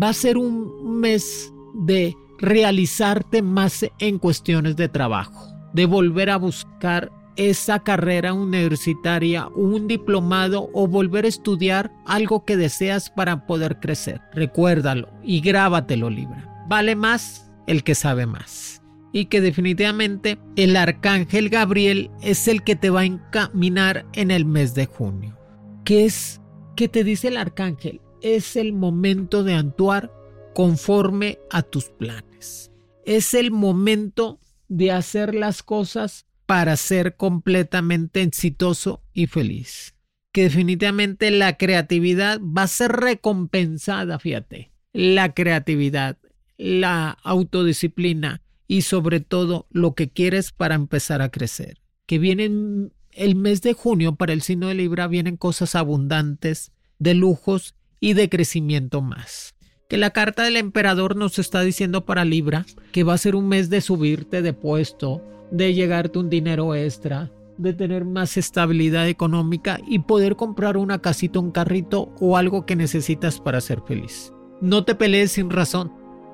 Va 0.00 0.08
a 0.08 0.12
ser 0.14 0.38
un 0.38 1.00
mes 1.00 1.52
de 1.74 2.16
realizarte 2.38 3.42
más 3.42 3.86
en 3.98 4.18
cuestiones 4.18 4.76
de 4.76 4.88
trabajo, 4.88 5.48
de 5.72 5.86
volver 5.86 6.30
a 6.30 6.36
buscar 6.36 7.10
esa 7.36 7.78
carrera 7.82 8.34
universitaria, 8.34 9.48
un 9.48 9.88
diplomado 9.88 10.68
o 10.74 10.86
volver 10.86 11.24
a 11.24 11.28
estudiar 11.28 11.92
algo 12.06 12.44
que 12.44 12.56
deseas 12.56 13.10
para 13.10 13.46
poder 13.46 13.80
crecer. 13.80 14.20
Recuérdalo 14.34 15.08
y 15.22 15.40
grábatelo, 15.40 16.10
Libra. 16.10 16.64
Vale 16.68 16.94
más 16.94 17.50
el 17.66 17.84
que 17.84 17.94
sabe 17.94 18.26
más. 18.26 18.82
Y 19.14 19.26
que 19.26 19.40
definitivamente 19.40 20.38
el 20.56 20.74
arcángel 20.74 21.50
Gabriel 21.50 22.10
es 22.22 22.48
el 22.48 22.62
que 22.62 22.76
te 22.76 22.90
va 22.90 23.00
a 23.00 23.04
encaminar 23.04 24.06
en 24.14 24.30
el 24.30 24.46
mes 24.46 24.74
de 24.74 24.86
junio. 24.86 25.36
¿Qué 25.84 26.06
es? 26.06 26.40
¿Qué 26.76 26.88
te 26.88 27.04
dice 27.04 27.28
el 27.28 27.36
arcángel? 27.36 28.00
Es 28.22 28.56
el 28.56 28.72
momento 28.72 29.44
de 29.44 29.54
actuar 29.54 30.10
conforme 30.54 31.38
a 31.50 31.62
tus 31.62 31.86
planes. 31.86 32.70
Es 33.04 33.34
el 33.34 33.50
momento 33.50 34.40
de 34.68 34.92
hacer 34.92 35.34
las 35.34 35.62
cosas 35.62 36.26
para 36.46 36.76
ser 36.76 37.16
completamente 37.16 38.22
exitoso 38.22 39.02
y 39.12 39.26
feliz. 39.26 39.94
Que 40.32 40.44
definitivamente 40.44 41.30
la 41.30 41.56
creatividad 41.56 42.40
va 42.40 42.62
a 42.62 42.68
ser 42.68 42.92
recompensada, 42.92 44.18
fíjate. 44.18 44.72
La 44.92 45.34
creatividad, 45.34 46.18
la 46.56 47.10
autodisciplina 47.22 48.42
y 48.66 48.82
sobre 48.82 49.20
todo 49.20 49.66
lo 49.70 49.94
que 49.94 50.10
quieres 50.10 50.52
para 50.52 50.74
empezar 50.74 51.22
a 51.22 51.30
crecer. 51.30 51.80
Que 52.06 52.18
vienen 52.18 52.92
el 53.12 53.34
mes 53.34 53.60
de 53.62 53.74
junio 53.74 54.14
para 54.14 54.32
el 54.32 54.42
signo 54.42 54.68
de 54.68 54.74
Libra 54.74 55.06
vienen 55.06 55.36
cosas 55.36 55.74
abundantes, 55.74 56.72
de 56.98 57.14
lujos 57.14 57.74
y 58.00 58.14
de 58.14 58.28
crecimiento 58.28 59.02
más. 59.02 59.54
Que 59.92 59.98
la 59.98 60.08
carta 60.08 60.44
del 60.44 60.56
emperador 60.56 61.16
nos 61.16 61.38
está 61.38 61.60
diciendo 61.60 62.06
para 62.06 62.24
Libra 62.24 62.64
que 62.92 63.04
va 63.04 63.12
a 63.12 63.18
ser 63.18 63.36
un 63.36 63.46
mes 63.48 63.68
de 63.68 63.82
subirte 63.82 64.40
de 64.40 64.54
puesto, 64.54 65.20
de 65.50 65.74
llegarte 65.74 66.18
un 66.18 66.30
dinero 66.30 66.74
extra, 66.74 67.30
de 67.58 67.74
tener 67.74 68.06
más 68.06 68.38
estabilidad 68.38 69.06
económica 69.06 69.80
y 69.86 69.98
poder 69.98 70.36
comprar 70.36 70.78
una 70.78 71.02
casita, 71.02 71.40
un 71.40 71.50
carrito 71.50 72.10
o 72.20 72.38
algo 72.38 72.64
que 72.64 72.74
necesitas 72.74 73.38
para 73.38 73.60
ser 73.60 73.82
feliz. 73.82 74.32
No 74.62 74.82
te 74.86 74.94
pelees 74.94 75.32
sin 75.32 75.50
razón 75.50 75.92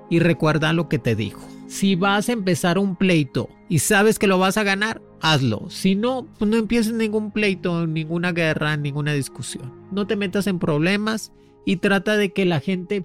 y 0.09 0.21
recuerda 0.21 0.73
lo 0.73 0.89
que 0.89 1.01
te 1.01 1.17
dijo. 1.17 1.45
Si 1.67 1.97
vas 1.97 2.29
a 2.29 2.35
empezar 2.35 2.79
un 2.79 2.95
pleito 2.95 3.49
y 3.69 3.81
sabes 3.81 4.21
que 4.21 4.29
lo 4.29 4.39
vas 4.39 4.57
a 4.57 4.63
ganar, 4.63 5.03
hazlo. 5.21 5.69
Si 5.69 5.97
no, 5.97 6.29
pues 6.39 6.49
no 6.49 6.59
empieces 6.59 6.93
ningún 6.93 7.33
pleito, 7.33 7.89
ninguna 7.89 8.31
guerra, 8.31 8.77
ninguna 8.77 9.15
discusión. 9.15 9.73
No 9.91 10.07
te 10.07 10.15
metas 10.15 10.47
en 10.47 10.61
problemas 10.61 11.33
y 11.69 11.77
trata 11.77 12.17
de 12.17 12.33
que 12.33 12.47
la 12.47 12.61
gente... 12.61 13.05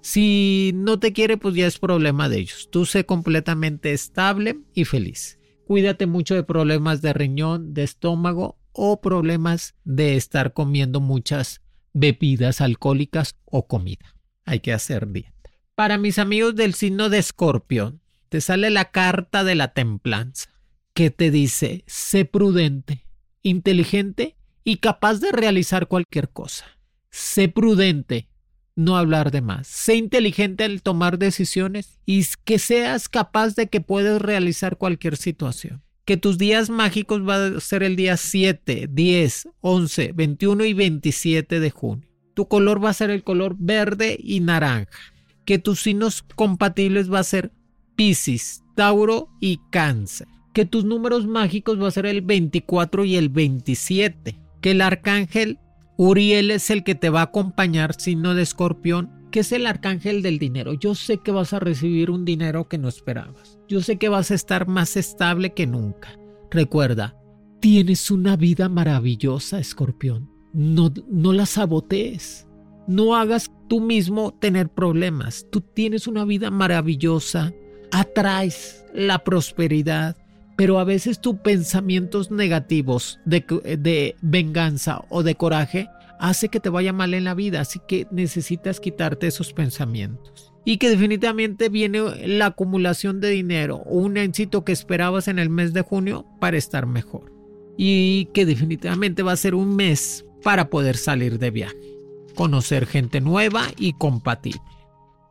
Si 0.00 0.70
no 0.74 1.00
te 1.00 1.12
quiere, 1.12 1.38
pues 1.38 1.56
ya 1.56 1.66
es 1.66 1.78
problema 1.78 2.28
de 2.28 2.38
ellos. 2.38 2.68
Tú 2.70 2.86
sé 2.86 3.04
completamente 3.04 3.92
estable 3.92 4.60
y 4.74 4.84
feliz. 4.84 5.40
Cuídate 5.66 6.06
mucho 6.06 6.36
de 6.36 6.44
problemas 6.44 7.02
de 7.02 7.12
riñón, 7.12 7.74
de 7.74 7.82
estómago 7.82 8.58
o 8.70 9.00
problemas 9.00 9.74
de 9.82 10.14
estar 10.14 10.52
comiendo 10.52 11.00
muchas 11.00 11.62
bebidas 11.94 12.60
alcohólicas 12.60 13.34
o 13.44 13.66
comida. 13.66 14.14
Hay 14.44 14.60
que 14.60 14.72
hacer 14.72 15.08
dieta. 15.08 15.32
Para 15.74 15.98
mis 15.98 16.20
amigos 16.20 16.54
del 16.54 16.74
signo 16.74 17.08
de 17.08 17.18
escorpión, 17.18 18.02
te 18.28 18.40
sale 18.40 18.70
la 18.70 18.92
carta 18.92 19.42
de 19.42 19.56
la 19.56 19.72
templanza, 19.72 20.50
que 20.92 21.10
te 21.10 21.32
dice, 21.32 21.82
sé 21.88 22.24
prudente, 22.24 23.04
inteligente 23.42 24.36
y 24.62 24.76
capaz 24.76 25.18
de 25.18 25.32
realizar 25.32 25.88
cualquier 25.88 26.28
cosa. 26.28 26.66
Sé 27.14 27.48
prudente, 27.48 28.26
no 28.74 28.96
hablar 28.96 29.30
de 29.30 29.40
más. 29.40 29.68
Sé 29.68 29.94
inteligente 29.94 30.64
al 30.64 30.82
tomar 30.82 31.16
decisiones 31.16 32.00
y 32.04 32.24
que 32.44 32.58
seas 32.58 33.08
capaz 33.08 33.54
de 33.54 33.68
que 33.68 33.80
puedes 33.80 34.20
realizar 34.20 34.78
cualquier 34.78 35.16
situación. 35.16 35.84
Que 36.04 36.16
tus 36.16 36.38
días 36.38 36.70
mágicos 36.70 37.24
van 37.24 37.58
a 37.58 37.60
ser 37.60 37.84
el 37.84 37.94
día 37.94 38.16
7, 38.16 38.88
10, 38.90 39.48
11, 39.60 40.10
21 40.12 40.64
y 40.64 40.74
27 40.74 41.60
de 41.60 41.70
junio. 41.70 42.08
Tu 42.34 42.48
color 42.48 42.84
va 42.84 42.90
a 42.90 42.94
ser 42.94 43.10
el 43.10 43.22
color 43.22 43.54
verde 43.60 44.18
y 44.20 44.40
naranja. 44.40 44.98
Que 45.44 45.60
tus 45.60 45.82
signos 45.82 46.24
compatibles 46.34 47.12
va 47.12 47.20
a 47.20 47.24
ser 47.24 47.52
Piscis, 47.94 48.64
Tauro 48.74 49.28
y 49.40 49.60
Cáncer. 49.70 50.26
Que 50.52 50.64
tus 50.64 50.84
números 50.84 51.28
mágicos 51.28 51.80
va 51.80 51.86
a 51.86 51.92
ser 51.92 52.06
el 52.06 52.22
24 52.22 53.04
y 53.04 53.14
el 53.14 53.28
27. 53.28 54.36
Que 54.60 54.72
el 54.72 54.80
arcángel 54.80 55.60
Uriel 55.96 56.50
es 56.50 56.70
el 56.70 56.82
que 56.82 56.94
te 56.94 57.08
va 57.08 57.20
a 57.20 57.24
acompañar, 57.24 57.94
signo 57.94 58.34
de 58.34 58.42
escorpión, 58.42 59.10
que 59.30 59.40
es 59.40 59.52
el 59.52 59.66
arcángel 59.66 60.22
del 60.22 60.38
dinero. 60.38 60.74
Yo 60.74 60.94
sé 60.94 61.18
que 61.18 61.30
vas 61.30 61.52
a 61.52 61.60
recibir 61.60 62.10
un 62.10 62.24
dinero 62.24 62.68
que 62.68 62.78
no 62.78 62.88
esperabas. 62.88 63.58
Yo 63.68 63.80
sé 63.80 63.96
que 63.96 64.08
vas 64.08 64.30
a 64.30 64.34
estar 64.34 64.66
más 64.66 64.96
estable 64.96 65.54
que 65.54 65.66
nunca. 65.66 66.18
Recuerda, 66.50 67.16
tienes 67.60 68.10
una 68.10 68.36
vida 68.36 68.68
maravillosa, 68.68 69.58
escorpión. 69.58 70.30
No, 70.52 70.92
no 71.08 71.32
la 71.32 71.46
sabotees. 71.46 72.46
No 72.86 73.16
hagas 73.16 73.50
tú 73.68 73.80
mismo 73.80 74.34
tener 74.34 74.68
problemas. 74.68 75.46
Tú 75.50 75.60
tienes 75.60 76.06
una 76.06 76.24
vida 76.24 76.50
maravillosa. 76.50 77.52
Atraes 77.90 78.84
la 78.92 79.24
prosperidad 79.24 80.16
pero 80.56 80.78
a 80.78 80.84
veces 80.84 81.20
tus 81.20 81.36
pensamientos 81.36 82.30
negativos 82.30 83.18
de, 83.24 83.44
de, 83.78 84.16
venganza 84.22 85.04
o 85.08 85.22
de 85.22 85.34
coraje 85.34 85.88
hace 86.20 86.48
que 86.48 86.60
te 86.60 86.68
vaya 86.68 86.92
mal 86.92 87.14
en 87.14 87.24
la 87.24 87.34
vida, 87.34 87.60
así 87.60 87.80
que 87.86 88.06
necesitas 88.10 88.80
quitarte 88.80 89.26
esos 89.26 89.52
pensamientos. 89.52 90.52
Y 90.64 90.78
que 90.78 90.88
definitivamente 90.88 91.68
viene 91.68 92.26
la 92.26 92.46
acumulación 92.46 93.20
de 93.20 93.30
dinero 93.30 93.82
o 93.84 93.98
un 93.98 94.16
éxito 94.16 94.64
que 94.64 94.72
esperabas 94.72 95.28
en 95.28 95.38
el 95.38 95.50
mes 95.50 95.74
de 95.74 95.82
junio 95.82 96.24
para 96.40 96.56
estar 96.56 96.86
mejor. 96.86 97.32
Y 97.76 98.26
que 98.26 98.46
definitivamente 98.46 99.22
va 99.22 99.32
a 99.32 99.36
ser 99.36 99.54
un 99.54 99.76
mes 99.76 100.24
para 100.42 100.70
poder 100.70 100.96
salir 100.96 101.38
de 101.38 101.50
viaje, 101.50 101.98
conocer 102.34 102.86
gente 102.86 103.20
nueva 103.20 103.66
y 103.76 103.92
compatible. 103.94 104.62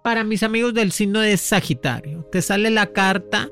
Para 0.04 0.24
mis 0.24 0.44
amigos 0.44 0.74
del 0.74 0.92
signo 0.92 1.22
de 1.22 1.38
Sagitario, 1.38 2.28
te 2.32 2.42
sale 2.42 2.70
la 2.70 2.88
carta 2.88 3.50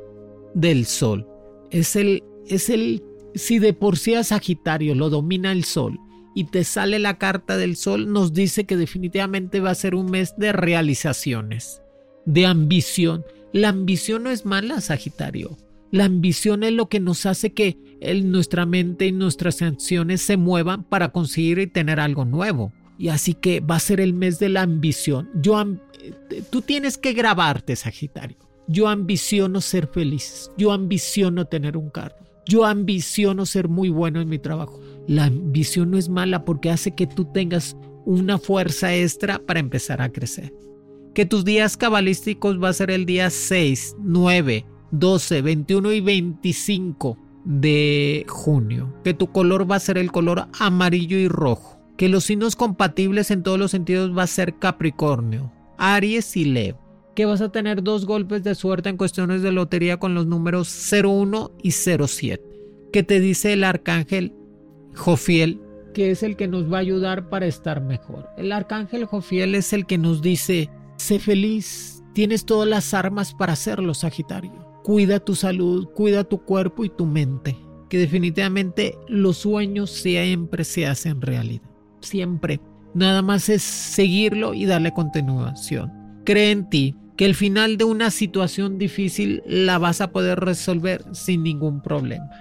del 0.54 0.86
sol 0.86 1.31
es 1.72 1.96
el, 1.96 2.24
es 2.48 2.70
el 2.70 3.04
si 3.34 3.60
de 3.60 3.74
por 3.74 3.98
sí 3.98 4.14
a 4.14 4.24
Sagitario 4.24 4.96
lo 4.96 5.10
domina 5.10 5.52
el 5.52 5.64
Sol 5.64 6.00
y 6.36 6.46
te 6.46 6.64
sale 6.64 7.00
la 7.00 7.18
carta 7.18 7.58
del 7.58 7.76
Sol, 7.76 8.12
nos 8.12 8.34
dice 8.34 8.66
que 8.66 8.78
definitivamente 8.78 9.60
va 9.60 9.72
a 9.72 9.76
ser 9.76 9.96
un 9.96 10.10
mes 10.10 10.34
de 10.38 10.54
realizaciones, 10.54 11.82
de 12.26 12.46
ambición. 12.46 13.26
La 13.52 13.70
ambición 13.70 14.24
no 14.24 14.30
es 14.32 14.46
mala, 14.46 14.80
Sagitario. 14.80 15.58
La 15.92 16.06
ambición 16.06 16.64
es 16.64 16.72
lo 16.72 16.88
que 16.88 17.02
nos 17.02 17.26
hace 17.26 17.52
que 17.52 17.78
nuestra 18.24 18.66
mente 18.66 19.08
y 19.08 19.12
nuestras 19.12 19.62
acciones 19.62 20.22
se 20.22 20.38
muevan 20.38 20.86
para 20.86 21.10
conseguir 21.10 21.60
y 21.60 21.68
tener 21.68 22.00
algo 22.00 22.24
nuevo. 22.24 22.72
Y 22.98 23.10
así 23.10 23.34
que 23.34 23.60
va 23.60 23.76
a 23.76 23.80
ser 23.80 24.00
el 24.00 24.14
mes 24.14 24.40
de 24.40 24.48
la 24.48 24.62
ambición. 24.62 25.30
Yo, 25.36 25.62
tú 26.50 26.62
tienes 26.62 26.98
que 26.98 27.12
grabarte, 27.12 27.76
Sagitario. 27.76 28.38
Yo 28.68 28.88
ambiciono 28.88 29.62
ser 29.62 29.88
feliz. 29.88 30.52
Yo 30.58 30.72
ambiciono 30.72 31.46
tener 31.46 31.78
un 31.78 31.90
carro. 31.90 32.16
Yo 32.46 32.66
ambiciono 32.66 33.46
ser 33.46 33.68
muy 33.68 33.90
bueno 33.90 34.22
en 34.22 34.30
mi 34.30 34.40
trabajo. 34.40 34.80
La 35.08 35.26
ambición 35.26 35.92
no 35.92 35.98
es 35.98 36.10
mala 36.10 36.46
porque 36.46 36.70
hace 36.70 36.96
que 36.96 37.08
tú 37.08 37.26
tengas 37.26 37.78
una 38.06 38.38
fuerza 38.38 38.96
extra 38.96 39.40
para 39.40 39.60
empezar 39.60 40.02
a 40.02 40.12
crecer. 40.12 40.54
Que 41.14 41.26
tus 41.26 41.46
días 41.46 41.78
cabalísticos 41.78 42.62
va 42.62 42.70
a 42.70 42.74
ser 42.74 42.90
el 42.92 43.06
día 43.06 43.30
6, 43.30 43.98
9, 44.00 44.66
12, 44.92 45.42
21 45.42 45.92
y 45.94 46.02
25 46.02 47.18
de 47.44 48.26
junio. 48.28 48.94
Que 49.04 49.14
tu 49.14 49.32
color 49.32 49.70
va 49.70 49.76
a 49.76 49.80
ser 49.80 49.98
el 49.98 50.12
color 50.12 50.48
amarillo 50.60 51.18
y 51.18 51.28
rojo. 51.28 51.80
Que 51.98 52.10
los 52.10 52.24
signos 52.24 52.56
compatibles 52.56 53.30
en 53.32 53.44
todos 53.44 53.60
los 53.60 53.72
sentidos 53.72 54.18
va 54.18 54.24
a 54.24 54.28
ser 54.28 54.58
Capricornio, 54.58 55.52
Aries 55.78 56.36
y 56.38 56.46
Leo. 56.46 56.80
Que 57.16 57.26
vas 57.26 57.42
a 57.42 57.52
tener 57.52 57.84
dos 57.84 58.06
golpes 58.06 58.44
de 58.44 58.56
suerte 58.56 58.90
en 58.90 58.98
cuestiones 58.98 59.42
de 59.42 59.52
lotería 59.52 59.98
con 59.98 60.14
los 60.16 60.28
números 60.28 60.70
01 60.92 61.52
y 61.62 61.72
07. 61.72 62.42
Que 62.92 63.04
te 63.04 63.20
dice 63.20 63.54
el 63.54 63.64
arcángel 63.64 64.34
Jofiel, 64.96 65.62
que 65.94 66.12
es 66.12 66.24
el 66.24 66.36
que 66.36 66.48
nos 66.48 66.72
va 66.72 66.78
a 66.78 66.82
ayudar 66.82 67.30
para 67.30 67.46
estar 67.46 67.82
mejor. 67.82 68.30
El 68.38 68.52
arcángel 68.52 69.06
Jofiel 69.06 69.56
es 69.56 69.74
el 69.74 69.86
que 69.86 69.98
nos 69.98 70.22
dice, 70.22 70.70
sé 70.98 71.20
feliz, 71.20 72.04
tienes 72.14 72.46
todas 72.46 72.68
las 72.68 72.94
armas 72.94 73.34
para 73.34 73.54
hacerlo, 73.54 73.94
Sagitario. 73.94 74.52
Cuida 74.84 75.20
tu 75.20 75.36
salud, 75.36 75.88
cuida 75.94 76.24
tu 76.24 76.44
cuerpo 76.44 76.84
y 76.84 76.90
tu 76.90 77.06
mente, 77.06 77.56
que 77.90 77.98
definitivamente 77.98 78.98
los 79.08 79.38
sueños 79.38 79.92
siempre 79.92 80.64
se 80.64 80.88
hacen 80.88 81.22
realidad, 81.22 81.70
siempre. 82.00 82.60
Nada 82.94 83.22
más 83.22 83.48
es 83.48 83.62
seguirlo 83.62 84.54
y 84.54 84.66
darle 84.66 84.94
continuación. 84.94 85.92
Cree 86.26 86.52
en 86.52 86.70
ti, 86.70 86.96
que 87.22 87.26
el 87.28 87.36
final 87.36 87.78
de 87.78 87.84
una 87.84 88.10
situación 88.10 88.80
difícil 88.80 89.44
la 89.46 89.78
vas 89.78 90.02
a 90.02 90.12
poder 90.12 90.40
resolver 90.40 91.04
sin 91.12 91.44
ningún 91.44 91.80
problema 91.84 92.32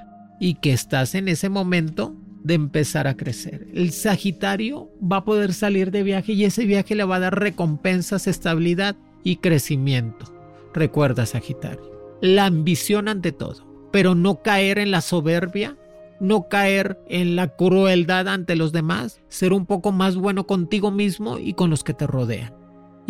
y 0.40 0.54
que 0.54 0.72
estás 0.72 1.14
en 1.14 1.28
ese 1.28 1.50
momento 1.50 2.16
de 2.42 2.54
empezar 2.54 3.06
a 3.06 3.14
crecer. 3.14 3.66
El 3.74 3.92
Sagitario 3.92 4.90
va 5.00 5.18
a 5.18 5.24
poder 5.26 5.52
salir 5.52 5.90
de 5.90 6.02
viaje 6.02 6.32
y 6.32 6.46
ese 6.46 6.64
viaje 6.64 6.94
le 6.94 7.04
va 7.04 7.16
a 7.16 7.20
dar 7.20 7.38
recompensas, 7.38 8.26
estabilidad 8.26 8.96
y 9.22 9.36
crecimiento. 9.36 10.34
Recuerda, 10.72 11.26
Sagitario 11.26 12.16
la 12.22 12.46
ambición 12.46 13.08
ante 13.08 13.32
todo, 13.32 13.66
pero 13.92 14.14
no 14.14 14.40
caer 14.40 14.78
en 14.78 14.92
la 14.92 15.02
soberbia, 15.02 15.76
no 16.20 16.48
caer 16.48 16.98
en 17.06 17.36
la 17.36 17.48
crueldad 17.48 18.28
ante 18.28 18.56
los 18.56 18.72
demás, 18.72 19.20
ser 19.28 19.52
un 19.52 19.66
poco 19.66 19.92
más 19.92 20.16
bueno 20.16 20.46
contigo 20.46 20.90
mismo 20.90 21.38
y 21.38 21.52
con 21.52 21.68
los 21.68 21.84
que 21.84 21.92
te 21.92 22.06
rodean. 22.06 22.59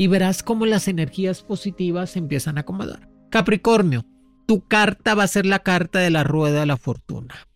Y 0.01 0.07
verás 0.07 0.43
cómo 0.43 0.65
las 0.65 0.89
energías 0.89 1.43
positivas 1.43 2.13
se 2.13 2.21
empiezan 2.21 2.57
a 2.57 2.63
acomodar. 2.63 3.11
Capricornio, 3.29 4.07
tu 4.47 4.67
carta 4.67 5.15
va 5.15 5.25
a 5.25 5.29
ser 5.29 5.45
la 5.45 5.59
carta 5.59 5.99
de 5.99 6.09
la 6.09 6.25
rueda 6.25 6.61
de 6.61 6.65
la 6.65 6.79
fortuna. 6.79 7.47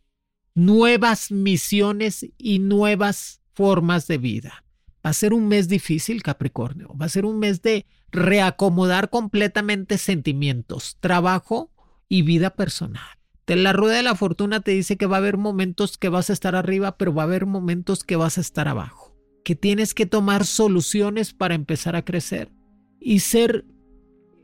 Nuevas 0.54 1.32
misiones 1.32 2.26
y 2.36 2.58
nuevas 2.58 3.40
formas 3.54 4.06
de 4.08 4.18
vida. 4.18 4.62
Va 4.96 5.08
a 5.08 5.14
ser 5.14 5.32
un 5.32 5.48
mes 5.48 5.68
difícil, 5.68 6.22
Capricornio. 6.22 6.94
Va 7.00 7.06
a 7.06 7.08
ser 7.08 7.24
un 7.24 7.38
mes 7.38 7.62
de 7.62 7.86
reacomodar 8.12 9.08
completamente 9.08 9.96
sentimientos, 9.96 10.98
trabajo 11.00 11.70
y 12.10 12.20
vida 12.20 12.50
personal. 12.50 13.08
La 13.46 13.72
rueda 13.72 13.96
de 13.96 14.02
la 14.02 14.16
fortuna 14.16 14.60
te 14.60 14.72
dice 14.72 14.98
que 14.98 15.06
va 15.06 15.16
a 15.16 15.20
haber 15.20 15.38
momentos 15.38 15.96
que 15.96 16.10
vas 16.10 16.28
a 16.28 16.34
estar 16.34 16.56
arriba, 16.56 16.98
pero 16.98 17.14
va 17.14 17.22
a 17.22 17.24
haber 17.24 17.46
momentos 17.46 18.04
que 18.04 18.16
vas 18.16 18.36
a 18.36 18.42
estar 18.42 18.68
abajo. 18.68 19.13
Que 19.44 19.54
tienes 19.54 19.94
que 19.94 20.06
tomar 20.06 20.44
soluciones 20.44 21.32
para 21.32 21.54
empezar 21.54 21.94
a 21.94 22.04
crecer 22.04 22.50
y 22.98 23.20
ser 23.20 23.64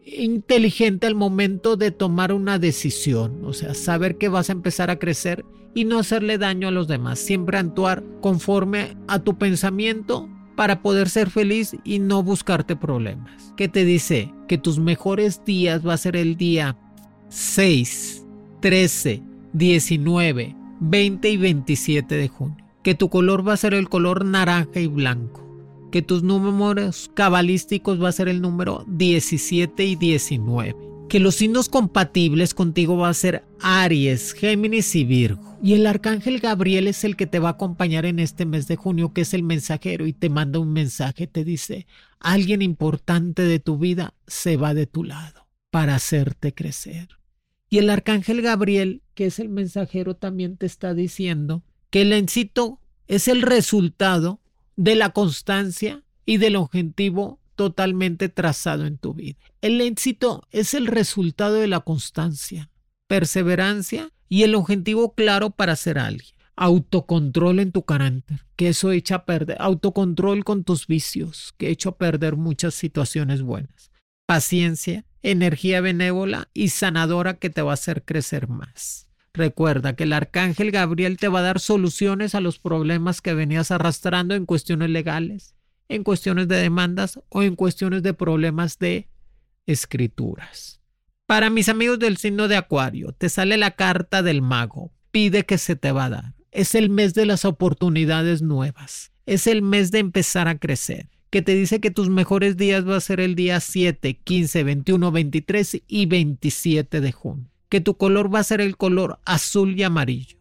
inteligente 0.05 1.07
al 1.07 1.15
momento 1.15 1.77
de 1.77 1.91
tomar 1.91 2.33
una 2.33 2.59
decisión, 2.59 3.45
o 3.45 3.53
sea, 3.53 3.75
saber 3.75 4.17
que 4.19 4.29
vas 4.29 4.49
a 4.49 4.53
empezar 4.53 4.91
a 4.91 4.99
crecer 4.99 5.45
y 5.75 5.85
no 5.85 5.99
hacerle 5.99 6.39
daño 6.39 6.69
a 6.69 6.73
los 6.73 6.89
demás, 6.89 7.19
siempre 7.19 7.59
actuar 7.59 8.05
conforme 8.21 8.97
a 9.09 9.21
tu 9.21 9.39
pensamiento 9.39 10.29
para 10.57 10.83
poder 10.83 11.09
ser 11.09 11.31
feliz 11.31 11.77
y 11.85 12.01
no 12.01 12.23
buscarte 12.23 12.77
problemas. 12.77 13.55
¿Qué 13.57 13.69
te 13.69 13.85
dice? 13.85 14.33
Que 14.49 14.59
tus 14.59 14.79
mejores 14.79 15.45
días 15.45 15.87
va 15.87 15.95
a 15.95 15.99
ser 15.99 16.17
el 16.17 16.37
día 16.37 16.77
6, 17.29 18.27
13, 18.61 19.23
19, 19.53 20.57
20 20.81 21.31
y 21.31 21.37
27 21.37 22.15
de 22.15 22.29
junio. 22.29 22.70
Que 22.83 22.95
tu 22.95 23.09
color 23.11 23.47
va 23.47 23.53
a 23.53 23.59
ser 23.59 23.75
el 23.75 23.89
color 23.89 24.25
naranja 24.25 24.81
y 24.81 24.87
blanco. 24.87 25.47
Que 25.91 26.03
tus 26.03 26.23
números 26.23 27.11
cabalísticos 27.15 28.03
va 28.03 28.09
a 28.09 28.13
ser 28.13 28.29
el 28.29 28.41
número 28.41 28.85
17 28.89 29.85
y 29.85 29.97
19 29.97 30.91
que 31.11 31.19
los 31.19 31.35
signos 31.35 31.69
compatibles 31.69 32.55
contigo 32.55 32.97
va 32.97 33.09
a 33.09 33.15
ser 33.15 33.43
Aries, 33.61 34.33
Géminis 34.33 34.95
y 34.95 35.03
Virgo. 35.03 35.59
Y 35.61 35.75
el 35.75 35.85
arcángel 35.89 36.39
Gabriel 36.39 36.87
es 36.87 37.03
el 37.03 37.17
que 37.17 37.27
te 37.27 37.41
va 37.41 37.49
a 37.49 37.53
acompañar 37.53 38.07
en 38.07 38.21
este 38.21 38.47
mes 38.47 38.69
de 38.69 38.77
junio, 38.77 39.13
que 39.13 39.23
es 39.23 39.35
el 39.35 39.43
mensajero, 39.43 40.07
y 40.07 40.13
te 40.13 40.31
manda 40.31 40.61
un 40.61 40.73
mensaje, 40.73 41.27
te 41.27 41.43
dice, 41.43 41.89
alguien 42.21 42.63
importante 42.63 43.43
de 43.43 43.59
tu 43.59 43.77
vida 43.77 44.15
se 44.29 44.57
va 44.57 44.73
de 44.73 44.87
tu 44.87 45.03
lado 45.03 45.49
para 45.71 45.97
hacerte 45.97 46.55
crecer. 46.55 47.09
Y 47.69 47.79
el 47.79 47.91
arcángel 47.91 48.41
Gabriel, 48.41 49.03
que 49.15 49.27
es 49.27 49.41
el 49.41 49.49
mensajero, 49.49 50.15
también 50.15 50.57
te 50.57 50.67
está 50.67 50.95
diciendo 50.95 51.65
que 51.91 52.03
el 52.03 52.13
éxito 52.13 52.81
es 53.09 53.29
el 53.29 53.43
resultado 53.43 54.41
de 54.77 54.95
la 54.95 55.11
constancia 55.11 56.03
y 56.25 56.39
del 56.39 56.57
objetivo 56.57 57.41
totalmente 57.57 58.29
trazado 58.29 58.87
en 58.87 58.97
tu 58.97 59.13
vida. 59.13 59.37
El 59.61 59.81
éxito 59.81 60.47
es 60.51 60.73
el 60.73 60.87
resultado 60.87 61.57
de 61.57 61.67
la 61.67 61.81
constancia, 61.81 62.71
perseverancia 63.07 64.11
y 64.29 64.45
el 64.45 64.55
objetivo 64.55 65.15
claro 65.15 65.51
para 65.51 65.77
ser 65.77 65.99
alguien. 65.99 66.35
Autocontrol 66.57 67.59
en 67.59 67.73
tu 67.73 67.85
carácter, 67.85 68.47
que 68.57 68.69
eso 68.69 68.93
echa 68.93 69.17
a 69.17 69.25
perder. 69.27 69.57
Autocontrol 69.61 70.45
con 70.45 70.65
tus 70.65 70.87
vicios, 70.87 71.55
que 71.59 71.71
echa 71.71 71.91
a 71.91 71.97
perder 71.99 72.37
muchas 72.37 72.75
situaciones 72.75 73.43
buenas. 73.43 73.91
Paciencia, 74.27 75.05
energía 75.23 75.81
benévola 75.81 76.49
y 76.55 76.69
sanadora 76.69 77.35
que 77.35 77.51
te 77.51 77.63
va 77.63 77.73
a 77.73 77.75
hacer 77.75 78.05
crecer 78.05 78.49
más. 78.49 79.10
Recuerda 79.33 79.95
que 79.95 80.05
el 80.05 80.13
arcángel 80.13 80.71
Gabriel 80.73 81.17
te 81.17 81.29
va 81.29 81.39
a 81.39 81.43
dar 81.43 81.61
soluciones 81.61 82.35
a 82.35 82.41
los 82.41 82.59
problemas 82.59 83.21
que 83.21 83.35
venías 83.35 83.71
arrastrando 83.71 84.35
en 84.35 84.45
cuestiones 84.45 84.91
legales, 84.91 85.55
en 85.89 86.03
cuestiones 86.03 86.49
de 86.49 86.57
demandas 86.57 87.21
o 87.29 87.43
en 87.43 87.55
cuestiones 87.55 88.03
de 88.03 88.13
problemas 88.13 88.79
de 88.79 89.09
escrituras. 89.67 90.81
Para 91.27 91.49
mis 91.49 91.69
amigos 91.69 92.01
del 92.01 92.17
signo 92.17 92.49
de 92.49 92.57
Acuario, 92.57 93.13
te 93.13 93.29
sale 93.29 93.57
la 93.57 93.71
carta 93.73 94.23
del 94.23 94.43
mago. 94.43 94.91
Pide 95.13 95.45
que 95.45 95.59
se 95.59 95.77
te 95.77 95.93
va 95.93 96.07
a 96.07 96.11
dar. 96.11 96.35
Es 96.51 96.75
el 96.75 96.91
mes 96.91 97.15
de 97.15 97.25
las 97.25 97.45
oportunidades 97.45 98.43
nuevas. 98.43 99.13
Es 99.27 99.47
el 99.47 99.63
mes 99.63 99.93
de 99.93 100.01
empezar 100.01 100.49
a 100.49 100.59
crecer. 100.59 101.09
Que 101.31 101.43
te 101.43 101.55
dice 101.55 101.81
que 101.81 101.93
tus 101.93 102.09
mejores 102.09 102.57
días 102.57 102.87
va 102.87 102.97
a 102.97 103.01
ser 103.01 103.21
el 103.21 103.37
día 103.37 103.61
7, 103.61 104.19
15, 104.25 104.65
21, 104.65 105.13
23 105.13 105.83
y 105.87 106.07
27 106.07 107.01
de 107.01 107.13
junio. 107.13 107.50
Que 107.71 107.81
tu 107.81 107.95
color 107.95 108.35
va 108.35 108.41
a 108.41 108.45
ser 108.45 108.61
el 108.61 108.77
color 108.77 109.19
azul 109.25 109.79
y 109.79 109.83
amarillo 109.85 110.41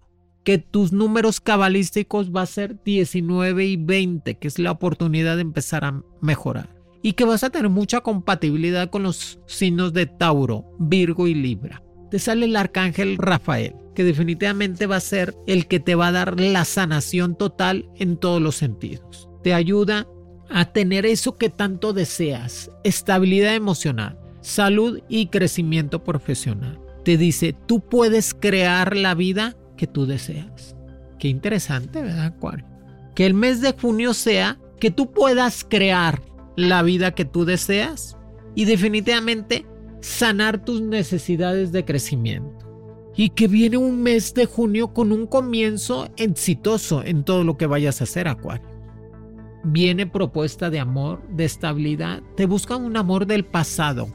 que 0.50 0.58
tus 0.58 0.92
números 0.92 1.42
cabalísticos 1.42 2.36
va 2.36 2.42
a 2.42 2.48
ser 2.48 2.82
19 2.84 3.65
y 3.65 3.78
20, 3.78 4.39
que 4.39 4.48
es 4.48 4.58
la 4.58 4.72
oportunidad 4.72 5.36
de 5.36 5.44
empezar 5.44 5.86
a 5.86 6.02
mejorar. 6.22 6.76
Y 7.02 7.13
que 7.13 7.24
vas 7.24 7.44
a 7.44 7.50
tener 7.50 7.70
mucha 7.70 8.02
compatibilidad 8.02 8.89
con 8.89 9.04
los 9.04 9.39
signos 9.46 9.94
de 9.94 10.08
Tauro, 10.08 10.65
Virgo 10.80 11.28
y 11.28 11.36
Libra. 11.36 11.84
Te 12.10 12.18
sale 12.18 12.46
el 12.46 12.56
arcángel 12.56 13.18
Rafael, 13.18 13.76
que 13.94 14.04
definitivamente 14.04 14.88
va 14.88 14.96
a 14.96 15.02
ser 15.02 15.36
el 15.46 15.68
que 15.68 15.80
te 15.80 15.94
va 15.94 16.08
a 16.08 16.13
dar 16.13 16.39
la 16.39 16.65
sanación 16.65 17.38
total 17.38 17.88
en 17.96 18.18
todos 18.18 18.42
los 18.42 18.56
sentidos. 18.56 19.30
Te 19.44 19.54
ayuda 19.54 20.08
a 20.50 20.65
tener 20.65 21.06
eso 21.06 21.36
que 21.36 21.50
tanto 21.50 21.94
deseas, 21.94 22.72
estabilidad 22.84 23.54
emocional, 23.54 24.18
salud 24.42 25.00
y 25.08 25.28
crecimiento 25.28 26.04
profesional. 26.04 26.88
Te 27.10 27.17
dice, 27.17 27.56
tú 27.65 27.80
puedes 27.80 28.36
crear 28.36 28.95
la 28.95 29.15
vida 29.15 29.58
que 29.78 29.88
tú 29.88 30.06
deseas. 30.06 30.76
Qué 31.17 31.28
interesante, 31.28 32.04
¿verdad, 32.04 32.26
Acuario? 32.26 32.67
Que 33.15 33.26
el 33.26 33.34
mes 33.34 33.62
de 33.62 33.72
junio 33.72 34.13
sea 34.13 34.60
que 34.80 34.91
tú 34.91 35.12
puedas 35.12 35.65
crear 35.67 36.22
la 36.56 36.84
vida 36.84 37.15
que 37.15 37.26
tú 37.26 37.45
deseas 37.45 38.15
y 38.54 38.65
definitivamente 38.65 39.65
sanar 40.02 40.63
tus 40.63 40.84
necesidades 40.84 41.72
de 41.72 41.84
crecimiento. 41.84 42.67
y 43.15 43.32
que 43.32 43.48
viene 43.48 43.78
un 43.78 44.04
mes 44.04 44.36
de 44.36 44.45
junio 44.45 44.93
con 44.93 45.12
un 45.12 45.26
comienzo 45.26 46.10
exitoso 46.15 47.04
en 47.04 47.24
todo 47.24 47.43
lo 47.43 47.58
que 47.58 47.65
vayas 47.65 48.02
a 48.02 48.04
hacer, 48.04 48.28
Acuario. 48.28 48.69
Viene 49.63 50.06
propuesta 50.06 50.69
de 50.69 50.80
amor, 50.80 51.28
de 51.30 51.45
estabilidad, 51.45 52.22
te 52.38 52.45
busca 52.45 52.76
un 52.76 52.95
amor 52.98 53.26
del 53.26 53.45
pasado, 53.45 54.10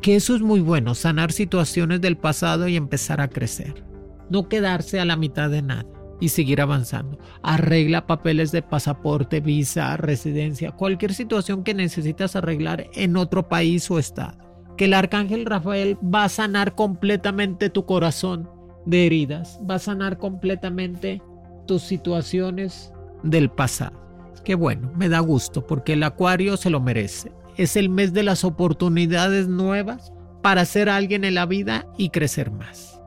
que 0.00 0.16
eso 0.16 0.34
es 0.34 0.42
muy 0.42 0.60
bueno, 0.60 0.94
sanar 0.94 1.32
situaciones 1.32 2.00
del 2.00 2.16
pasado 2.16 2.68
y 2.68 2.76
empezar 2.76 3.20
a 3.20 3.28
crecer. 3.28 3.84
No 4.30 4.48
quedarse 4.48 5.00
a 5.00 5.04
la 5.04 5.16
mitad 5.16 5.50
de 5.50 5.62
nada 5.62 5.86
y 6.20 6.28
seguir 6.28 6.60
avanzando. 6.60 7.18
Arregla 7.42 8.06
papeles 8.06 8.52
de 8.52 8.62
pasaporte, 8.62 9.40
visa, 9.40 9.96
residencia, 9.96 10.72
cualquier 10.72 11.14
situación 11.14 11.64
que 11.64 11.74
necesitas 11.74 12.36
arreglar 12.36 12.88
en 12.94 13.16
otro 13.16 13.48
país 13.48 13.90
o 13.90 13.98
estado 13.98 14.50
que 14.80 14.86
el 14.86 14.94
arcángel 14.94 15.44
Rafael 15.44 15.98
va 16.02 16.24
a 16.24 16.30
sanar 16.30 16.74
completamente 16.74 17.68
tu 17.68 17.84
corazón 17.84 18.48
de 18.86 19.04
heridas, 19.04 19.60
va 19.70 19.74
a 19.74 19.78
sanar 19.78 20.16
completamente 20.16 21.20
tus 21.66 21.82
situaciones 21.82 22.90
del 23.22 23.50
pasado. 23.50 24.00
Qué 24.42 24.54
bueno, 24.54 24.90
me 24.96 25.10
da 25.10 25.20
gusto 25.20 25.66
porque 25.66 25.92
el 25.92 26.02
acuario 26.02 26.56
se 26.56 26.70
lo 26.70 26.80
merece. 26.80 27.30
Es 27.60 27.76
el 27.76 27.90
mes 27.90 28.14
de 28.14 28.22
las 28.22 28.42
oportunidades 28.42 29.46
nuevas 29.46 30.14
para 30.40 30.64
ser 30.64 30.88
alguien 30.88 31.24
en 31.24 31.34
la 31.34 31.44
vida 31.44 31.86
y 31.98 32.08
crecer 32.08 32.50
más. 32.50 33.02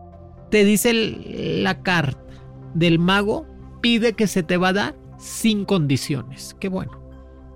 Te 0.52 0.64
dice 0.64 0.94
la 0.94 1.82
carta 1.82 2.22
del 2.76 3.00
mago, 3.00 3.48
pide 3.82 4.14
que 4.14 4.28
se 4.28 4.44
te 4.44 4.58
va 4.58 4.68
a 4.68 4.74
dar 4.74 4.96
sin 5.18 5.66
condiciones. 5.66 6.56
Qué 6.60 6.70
bueno. 6.70 7.02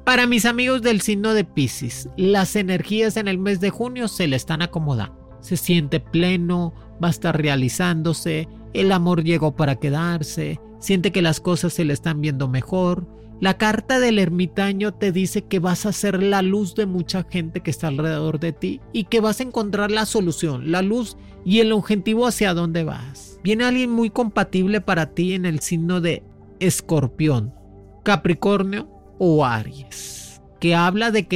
Para 0.06 0.26
mis 0.26 0.48
amigos 0.48 0.82
del 0.82 1.02
signo 1.02 1.36
de 1.36 1.44
Pisces, 1.44 2.10
las 2.18 2.56
energías 2.56 3.16
en 3.16 3.28
el 3.28 3.38
mes 3.38 3.60
de 3.60 3.70
junio 3.70 4.08
se 4.08 4.26
le 4.26 4.36
están 4.36 4.64
acomodando. 4.64 5.38
Se 5.40 5.56
siente 5.56 6.00
pleno, 6.00 6.74
va 7.04 7.10
a 7.10 7.12
estar 7.12 7.40
realizándose, 7.40 8.48
el 8.74 8.92
amor 8.92 9.24
llegó 9.24 9.56
para 9.56 9.76
quedarse, 9.76 10.60
siente 10.80 11.12
que 11.12 11.22
las 11.22 11.42
cosas 11.42 11.74
se 11.74 11.86
le 11.86 11.94
están 11.94 12.22
viendo 12.22 12.48
mejor. 12.48 13.08
La 13.39 13.60
carta 13.60 14.00
del 14.00 14.17
ermitaño 14.17 14.95
te 14.95 15.12
dice 15.12 15.43
que 15.43 15.60
vas 15.60 15.86
a 15.86 15.91
ser 15.91 16.23
la 16.23 16.41
luz 16.41 16.73
de 16.73 16.88
mucha 16.88 17.23
gente 17.30 17.60
que 17.60 17.69
está 17.69 17.88
alrededor 17.88 18.39
de 18.39 18.52
ti 18.52 18.82
y 18.93 19.04
que 19.04 19.19
vas 19.19 19.39
a 19.39 19.43
encontrar 19.43 19.91
la 19.91 20.08
solución, 20.08 20.71
la 20.71 20.82
luz 20.82 21.17
y 21.45 21.60
el 21.60 21.71
objetivo 21.71 22.26
hacia 22.26 22.56
dónde 22.56 22.84
vas. 22.84 23.39
Viene 23.43 23.65
alguien 23.65 23.91
muy 23.91 24.10
compatible 24.10 24.82
para 24.82 25.12
ti 25.13 25.34
en 25.34 25.45
el 25.45 25.60
signo 25.60 26.02
de 26.02 26.23
Escorpión, 26.60 27.54
Capricornio 28.04 28.89
o 29.19 29.45
Aries, 29.45 30.41
que 30.60 30.73
habla 30.73 31.12
de 31.12 31.28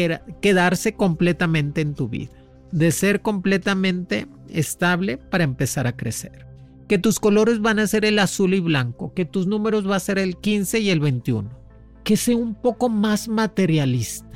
quedarse 0.41 0.95
completamente 0.95 1.81
en 1.81 1.93
tu 1.93 2.09
vida, 2.09 2.33
de 2.71 2.91
ser 2.91 3.21
completamente 3.21 4.25
estable 4.49 5.17
para 5.17 5.43
empezar 5.43 5.85
a 5.85 5.95
crecer. 5.95 6.47
Que 6.87 6.97
tus 6.97 7.19
colores 7.19 7.61
van 7.61 7.77
a 7.77 7.85
ser 7.85 8.05
el 8.05 8.17
azul 8.17 8.55
y 8.55 8.59
blanco, 8.59 9.13
que 9.13 9.25
tus 9.25 9.45
números 9.45 9.87
va 9.87 9.97
a 9.97 9.99
ser 9.99 10.17
el 10.17 10.37
15 10.37 10.79
y 10.79 10.89
el 10.89 10.99
21. 10.99 11.60
Que 12.03 12.17
sea 12.17 12.35
un 12.35 12.55
poco 12.55 12.89
más 12.89 13.27
materialista. 13.27 14.29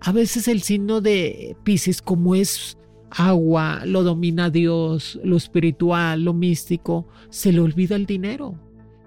A 0.00 0.12
veces 0.12 0.48
el 0.48 0.62
signo 0.62 1.00
de 1.00 1.56
Pisces, 1.62 2.00
como 2.00 2.34
es 2.34 2.78
agua, 3.10 3.82
lo 3.84 4.02
domina 4.02 4.50
Dios, 4.50 5.18
lo 5.24 5.36
espiritual, 5.36 6.24
lo 6.24 6.32
místico, 6.32 7.06
se 7.28 7.52
le 7.52 7.60
olvida 7.60 7.96
el 7.96 8.06
dinero 8.06 8.58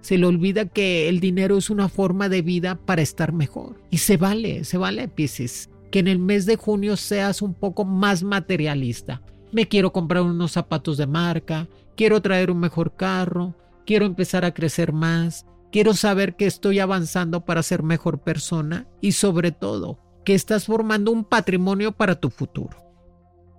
se 0.04 0.18
le 0.18 0.26
olvida 0.26 0.66
que 0.66 1.08
el 1.08 1.22
dinero 1.22 1.58
es 1.58 1.70
una 1.70 1.88
forma 1.88 2.28
de 2.28 2.42
vida 2.42 2.76
para 2.76 3.02
estar 3.02 3.32
mejor. 3.32 3.82
Y 3.90 4.00
se 4.00 4.18
vale, 4.18 4.66
se 4.66 4.78
vale, 4.78 5.08
Pisces, 5.08 5.70
que 5.92 6.00
en 6.00 6.10
el 6.10 6.20
mes 6.20 6.46
de 6.46 6.58
junio 6.58 6.98
seas 6.98 7.42
un 7.42 7.54
poco 7.54 7.86
más 7.86 8.22
materialista. 8.22 9.22
Me 9.54 9.70
quiero 9.70 9.94
comprar 9.94 10.24
unos 10.24 10.52
zapatos 10.52 10.98
de 10.98 11.08
marca, 11.08 11.70
quiero 11.96 12.22
traer 12.22 12.52
un 12.52 12.60
mejor 12.60 12.98
carro, 12.98 13.56
quiero 13.86 14.06
empezar 14.06 14.44
a 14.44 14.54
crecer 14.54 14.92
más, 14.92 15.46
quiero 15.74 15.96
saber 15.96 16.36
que 16.36 16.46
estoy 16.46 16.80
avanzando 16.80 17.46
para 17.46 17.64
ser 17.64 17.82
mejor 17.82 18.20
persona 18.20 18.88
y 19.02 19.14
sobre 19.14 19.52
todo 19.52 20.00
que 20.24 20.36
estás 20.36 20.66
formando 20.66 21.12
un 21.12 21.26
patrimonio 21.26 21.92
para 21.92 22.16
tu 22.16 22.30
futuro. 22.30 22.78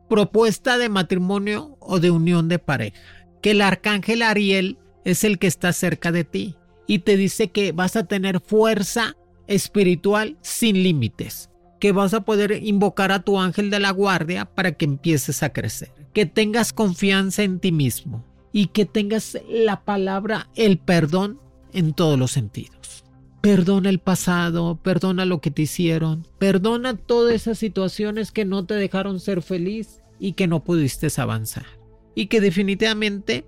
Propuesta 0.09 0.79
de 0.79 0.88
matrimonio 0.88 1.77
o 1.81 1.98
de 1.98 2.12
unión 2.12 2.48
de 2.48 2.61
pareja. 2.61 2.96
Que 3.42 3.50
el 3.50 3.61
arcángel 3.61 4.22
Ariel 4.22 4.79
es 5.05 5.24
el 5.24 5.40
que 5.40 5.48
está 5.48 5.72
cerca 5.72 6.12
de 6.12 6.22
ti 6.22 6.55
y 6.87 7.00
te 7.00 7.16
dice 7.16 7.50
que 7.50 7.72
vas 7.72 7.96
a 7.96 8.05
tener 8.05 8.40
fuerza 8.40 9.16
espiritual 9.48 10.38
sin 10.40 10.85
límites, 10.85 11.50
que 11.81 11.90
vas 11.90 12.14
a 12.14 12.20
poder 12.20 12.62
invocar 12.62 13.11
a 13.11 13.22
tu 13.22 13.40
ángel 13.40 13.70
de 13.70 13.81
la 13.81 13.90
guardia 13.90 14.44
para 14.44 14.72
que 14.72 14.85
empieces 14.85 15.42
a 15.42 15.53
crecer, 15.53 15.90
que 16.12 16.27
tengas 16.27 16.72
confianza 16.72 17.42
en 17.42 17.59
ti 17.59 17.72
mismo 17.72 18.24
y 18.53 18.68
que 18.68 18.85
tengas 18.85 19.37
la 19.48 19.85
palabra 19.85 20.48
el 20.55 20.79
perdón 20.79 21.40
en 21.74 21.92
todos 21.92 22.18
los 22.18 22.30
sentidos. 22.30 23.04
Perdona 23.42 23.90
el 23.90 23.98
pasado, 23.98 24.80
perdona 24.82 25.26
lo 25.26 25.42
que 25.42 25.50
te 25.50 25.62
hicieron, 25.62 26.26
perdona 26.38 26.96
todas 26.96 27.34
esas 27.34 27.58
situaciones 27.58 28.32
que 28.32 28.46
no 28.46 28.64
te 28.64 28.74
dejaron 28.74 29.20
ser 29.20 29.42
feliz 29.42 30.00
y 30.18 30.32
que 30.32 30.46
no 30.46 30.64
pudiste 30.64 31.08
avanzar. 31.18 31.66
Y 32.14 32.28
que 32.28 32.40
definitivamente 32.40 33.44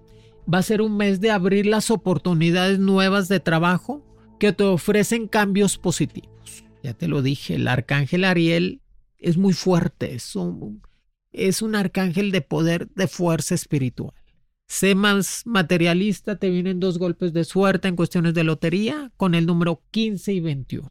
va 0.53 0.59
a 0.59 0.63
ser 0.63 0.83
un 0.83 0.97
mes 0.97 1.21
de 1.21 1.31
abrir 1.31 1.65
las 1.65 1.91
oportunidades 1.91 2.79
nuevas 2.79 3.29
de 3.29 3.41
trabajo 3.41 4.03
que 4.39 4.53
te 4.53 4.65
ofrecen 4.65 5.29
cambios 5.29 5.79
positivos. 5.79 6.65
Ya 6.83 6.93
te 6.93 7.09
lo 7.09 7.23
dije, 7.23 7.55
el 7.55 7.67
arcángel 7.67 8.25
Ariel 8.25 8.83
es 9.19 9.39
muy 9.39 9.55
fuerte, 9.55 10.15
es 10.15 10.37
un, 10.37 10.83
es 11.33 11.63
un 11.63 11.75
arcángel 11.75 12.33
de 12.33 12.43
poder, 12.43 12.89
de 12.95 13.09
fuerza 13.09 13.55
espiritual. 13.55 14.15
Sé 14.69 14.95
más 14.95 15.43
materialista, 15.45 16.37
te 16.37 16.51
vienen 16.51 16.81
dos 16.81 16.99
golpes 16.99 17.33
de 17.33 17.45
suerte 17.45 17.89
en 17.89 17.97
cuestiones 17.97 18.35
de 18.35 18.45
lotería 18.45 19.13
con 19.17 19.35
el 19.35 19.47
número 19.47 19.83
15 19.91 20.33
y 20.33 20.41
21. 20.41 20.91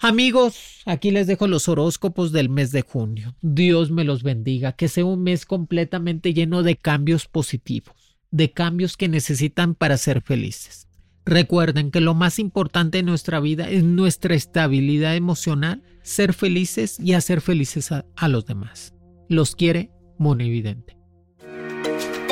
Amigos, 0.00 0.82
aquí 0.86 1.10
les 1.10 1.26
dejo 1.26 1.48
los 1.48 1.68
horóscopos 1.68 2.32
del 2.32 2.48
mes 2.48 2.70
de 2.70 2.82
junio. 2.82 3.36
Dios 3.40 3.90
me 3.90 4.04
los 4.04 4.22
bendiga, 4.22 4.72
que 4.72 4.88
sea 4.88 5.04
un 5.04 5.22
mes 5.22 5.44
completamente 5.44 6.34
lleno 6.34 6.62
de 6.62 6.76
cambios 6.76 7.26
positivos 7.26 7.98
de 8.30 8.52
cambios 8.52 8.96
que 8.96 9.08
necesitan 9.08 9.74
para 9.74 9.96
ser 9.96 10.22
felices. 10.22 10.88
Recuerden 11.24 11.90
que 11.90 12.00
lo 12.00 12.14
más 12.14 12.38
importante 12.38 12.98
en 12.98 13.06
nuestra 13.06 13.38
vida 13.40 13.68
es 13.68 13.84
nuestra 13.84 14.34
estabilidad 14.34 15.14
emocional, 15.14 15.82
ser 16.02 16.32
felices 16.32 16.98
y 16.98 17.12
hacer 17.12 17.40
felices 17.40 17.92
a, 17.92 18.28
los 18.28 18.46
demás. 18.46 18.94
Los 19.28 19.54
quiere 19.54 19.90
Monividente. 20.16 20.97